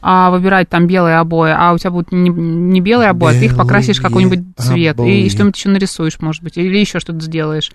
а, 0.05 0.31
выбирать 0.31 0.67
там 0.67 0.85
белые 0.85 1.17
обои, 1.17 1.55
а 1.57 1.71
у 1.73 1.77
тебя 1.77 1.91
будут 1.91 2.11
не, 2.11 2.29
не 2.29 2.81
белые 2.81 3.09
обои, 3.09 3.35
а 3.35 3.39
ты 3.39 3.45
их 3.45 3.55
покрасишь 3.55 3.97
в 3.97 4.01
Белые 4.01 4.09
какой-нибудь 4.09 4.57
цвет. 4.57 4.99
обои. 4.99 5.21
И 5.25 5.29
что-нибудь 5.29 5.55
еще 5.57 5.69
нарисуешь, 5.69 6.19
может 6.19 6.43
быть, 6.43 6.57
или 6.57 6.77
еще 6.77 6.99
что-то 6.99 7.21
сделаешь. 7.21 7.71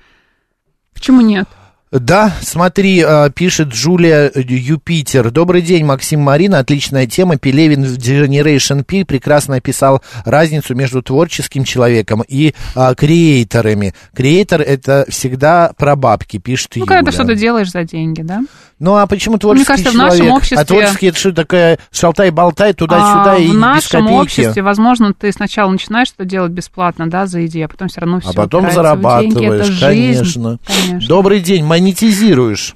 Почему 0.92 1.22
нет? 1.22 1.48
Да, 1.90 2.32
смотри, 2.42 3.02
э, 3.06 3.30
пишет 3.34 3.68
Джулия 3.68 4.30
Юпитер. 4.34 5.30
Добрый 5.30 5.62
день, 5.62 5.86
Максим 5.86 6.20
Марина. 6.20 6.58
Отличная 6.58 7.06
тема. 7.06 7.38
Пелевин 7.38 7.82
в 7.84 7.96
Generation 7.96 8.84
P 8.84 9.06
прекрасно 9.06 9.56
описал 9.56 10.02
разницу 10.26 10.74
между 10.74 11.00
творческим 11.02 11.64
человеком 11.64 12.22
и 12.28 12.54
а, 12.74 12.94
креаторами. 12.94 13.94
Креатор 14.14 14.60
это 14.60 15.06
всегда 15.08 15.72
про 15.78 15.96
бабки, 15.96 16.36
пишет 16.38 16.72
Ну, 16.76 16.82
Юля. 16.82 16.94
когда 16.96 17.10
ты 17.10 17.14
что-то 17.16 17.34
делаешь 17.34 17.70
за 17.70 17.84
деньги, 17.84 18.20
да? 18.20 18.42
Ну, 18.78 18.94
а 18.96 19.06
почему 19.06 19.38
творческий 19.38 19.66
кажется, 19.66 19.90
в 19.90 19.94
человек? 19.94 20.18
нашем 20.18 20.32
обществе- 20.32 20.58
А 20.58 20.64
творческий 20.64 21.06
это 21.08 21.18
что 21.18 21.32
такая 21.32 21.78
шалтай-болтай 21.90 22.74
туда-сюда 22.74 23.32
А 23.32 23.38
и 23.38 23.48
в 23.48 23.54
нашем 23.54 24.06
обществе, 24.12 24.62
возможно, 24.62 25.14
ты 25.14 25.32
сначала 25.32 25.70
начинаешь 25.70 26.08
что 26.08 26.24
делать 26.24 26.52
бесплатно, 26.52 27.08
да, 27.10 27.26
за 27.26 27.44
идею, 27.46 27.64
а 27.64 27.68
потом 27.68 27.88
все 27.88 28.00
равно 28.02 28.20
все 28.20 28.30
А 28.30 28.32
потом 28.34 28.70
зарабатываешь, 28.70 29.80
конечно. 29.80 30.58
конечно. 30.66 31.06
Добрый 31.08 31.40
день, 31.40 31.64
монетизируешь. 31.78 32.74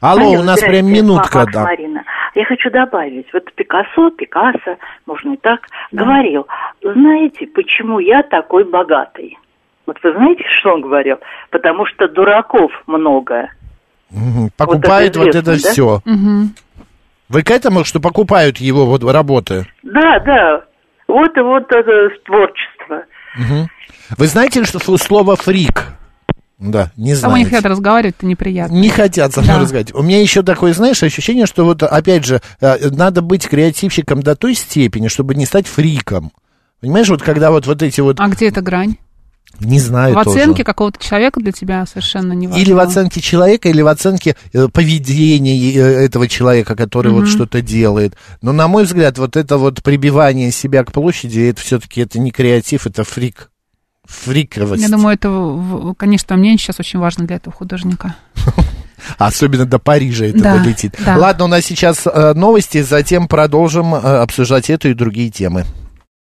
Алло, 0.00 0.32
у 0.32 0.42
нас 0.42 0.60
прям 0.60 0.86
минутка. 0.86 1.38
Макс 1.38 1.52
да. 1.52 1.64
Марина. 1.64 2.04
Я 2.34 2.44
хочу 2.44 2.70
добавить, 2.70 3.26
вот 3.32 3.50
Пикассо, 3.54 4.10
Пикассо, 4.10 4.76
можно 5.06 5.34
и 5.34 5.36
так, 5.36 5.60
говорил, 5.92 6.46
знаете, 6.82 7.46
почему 7.46 8.00
я 8.00 8.22
такой 8.22 8.64
богатый? 8.64 9.38
Вот 9.86 9.96
вы 10.02 10.12
знаете, 10.12 10.42
что 10.58 10.74
он 10.74 10.80
говорил? 10.80 11.18
Потому 11.50 11.86
что 11.86 12.08
дураков 12.08 12.72
много. 12.86 13.50
Покупает 14.56 15.16
вот 15.16 15.28
это, 15.28 15.54
известно, 15.54 15.62
да? 15.62 15.72
все. 15.72 16.00
Мгм. 16.04 16.54
Вы 17.28 17.42
к 17.42 17.50
этому, 17.50 17.84
что 17.84 18.00
покупают 18.00 18.58
его 18.58 18.84
вот 18.84 19.04
работы? 19.04 19.66
Да, 19.82 20.18
да. 20.20 20.64
Вот 21.06 21.36
и 21.36 21.40
вот 21.40 21.70
это 21.70 22.08
творчество. 22.24 23.04
Мгм. 23.36 23.68
Вы 24.18 24.26
знаете, 24.26 24.64
что 24.64 24.80
слово 24.98 25.36
фрик? 25.36 25.84
Да, 26.70 26.90
не 26.96 27.14
С 27.14 27.20
тобой 27.20 27.40
не 27.40 27.44
знаю. 27.44 27.56
хотят 27.56 27.70
разговаривать, 27.70 28.14
это 28.18 28.26
неприятно. 28.26 28.74
Не 28.74 28.88
хотят 28.88 29.32
со 29.34 29.42
мной 29.42 29.56
Да. 29.56 29.60
разговаривать. 29.60 29.94
У 29.94 30.02
меня 30.02 30.20
еще 30.20 30.42
такое, 30.42 30.72
знаешь, 30.72 31.02
ощущение, 31.02 31.44
что 31.46 31.64
вот, 31.64 31.82
опять 31.82 32.24
же, 32.24 32.40
э, 32.60 32.88
надо 32.90 33.20
быть 33.20 33.46
креативщиком 33.46 34.22
до 34.22 34.34
той 34.34 34.54
степени, 34.54 35.08
чтобы 35.08 35.34
не 35.34 35.44
стать 35.44 35.66
фриком. 35.66 36.32
Понимаешь, 36.80 37.08
вот 37.08 37.22
когда 37.22 37.50
вот, 37.50 37.66
вот 37.66 37.82
эти 37.82 38.00
вот... 38.00 38.18
А 38.18 38.28
где 38.28 38.48
эта 38.48 38.62
грань? 38.62 38.96
Не 39.60 39.78
знаю 39.78 40.14
В 40.14 40.18
оценке 40.18 40.64
какого-то 40.64 40.98
человека 41.04 41.38
для 41.38 41.52
тебя 41.52 41.86
совершенно 41.86 42.32
не 42.32 42.48
важно. 42.48 42.60
Или 42.60 42.72
в 42.72 42.78
оценке 42.80 43.20
человека, 43.20 43.68
или 43.68 43.82
в 43.82 43.86
оценке 43.86 44.34
э, 44.52 44.66
поведения 44.68 45.56
э, 45.76 45.80
этого 46.06 46.26
человека, 46.28 46.74
который 46.74 47.12
вот 47.12 47.22
Мгм. 47.24 47.28
что-то 47.30 47.60
делает. 47.62 48.14
Но, 48.42 48.52
на 48.52 48.66
мой 48.68 48.82
взгляд, 48.84 49.16
вот 49.18 49.36
это 49.36 49.56
вот 49.58 49.82
прибивание 49.82 50.50
себя 50.50 50.82
к 50.82 50.92
площади, 50.92 51.50
это 51.50 51.60
все-таки 51.60 52.00
это 52.00 52.18
не 52.18 52.30
креатив, 52.32 52.86
это 52.86 53.04
фрик. 53.04 53.50
Фриковость. 54.04 54.82
Я 54.82 54.88
думаю, 54.88 55.14
это, 55.14 55.94
конечно, 55.96 56.36
мнение 56.36 56.58
сейчас 56.58 56.80
очень 56.80 56.98
важно 56.98 57.26
для 57.26 57.36
этого 57.36 57.54
художника. 57.54 58.14
Особенно 59.18 59.66
до 59.66 59.78
Парижа 59.78 60.26
это 60.26 60.38
Да, 60.38 60.58
долетит. 60.58 60.94
да. 61.04 61.16
Ладно, 61.16 61.44
у 61.44 61.48
нас 61.48 61.64
сейчас 61.64 62.06
э, 62.06 62.32
новости, 62.34 62.82
затем 62.82 63.28
продолжим 63.28 63.94
э, 63.94 63.98
обсуждать 63.98 64.70
эту 64.70 64.90
и 64.90 64.94
другие 64.94 65.30
темы. 65.30 65.64